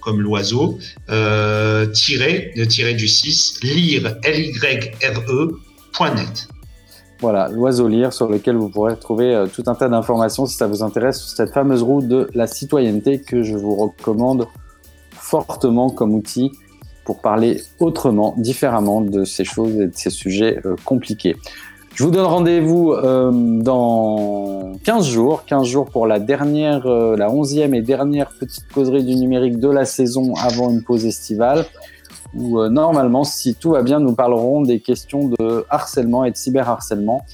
[0.00, 0.78] comme l'oiseau,
[1.10, 5.50] euh, tiré, de tirer du 6, lire, l y r -E,
[7.20, 10.68] Voilà, l'oiseau lire sur lequel vous pourrez trouver euh, tout un tas d'informations si ça
[10.68, 14.46] vous intéresse sur cette fameuse roue de la citoyenneté que je vous recommande
[15.10, 16.52] fortement comme outil
[17.04, 21.36] pour parler autrement, différemment de ces choses et de ces sujets euh, compliqués.
[21.94, 27.28] Je vous donne rendez-vous euh, dans 15 jours, 15 jours pour la dernière, euh, la
[27.28, 31.66] 11e et dernière petite causerie du numérique de la saison avant une pause estivale,
[32.34, 37.26] où normalement, si tout va bien, nous parlerons des questions de harcèlement et de cyberharcèlement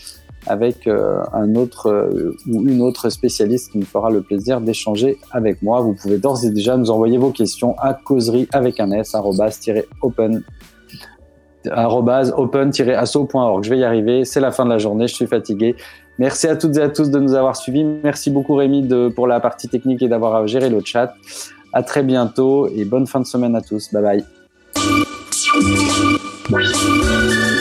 [0.47, 5.19] avec euh, un autre euh, ou une autre spécialiste qui nous fera le plaisir d'échanger
[5.31, 5.81] avec moi.
[5.81, 9.15] Vous pouvez d'ores et déjà nous envoyer vos questions à causerie avec un s
[10.03, 10.43] open
[12.37, 13.65] open-asso.org.
[13.65, 14.25] Je vais y arriver.
[14.25, 15.07] C'est la fin de la journée.
[15.09, 15.77] Je suis fatigué.
[16.19, 17.85] Merci à toutes et à tous de nous avoir suivis.
[17.85, 21.15] Merci beaucoup Rémi pour la partie technique et d'avoir géré le chat.
[21.73, 23.93] À très bientôt et bonne fin de semaine à tous.
[23.93, 24.25] Bye
[26.51, 27.58] bye.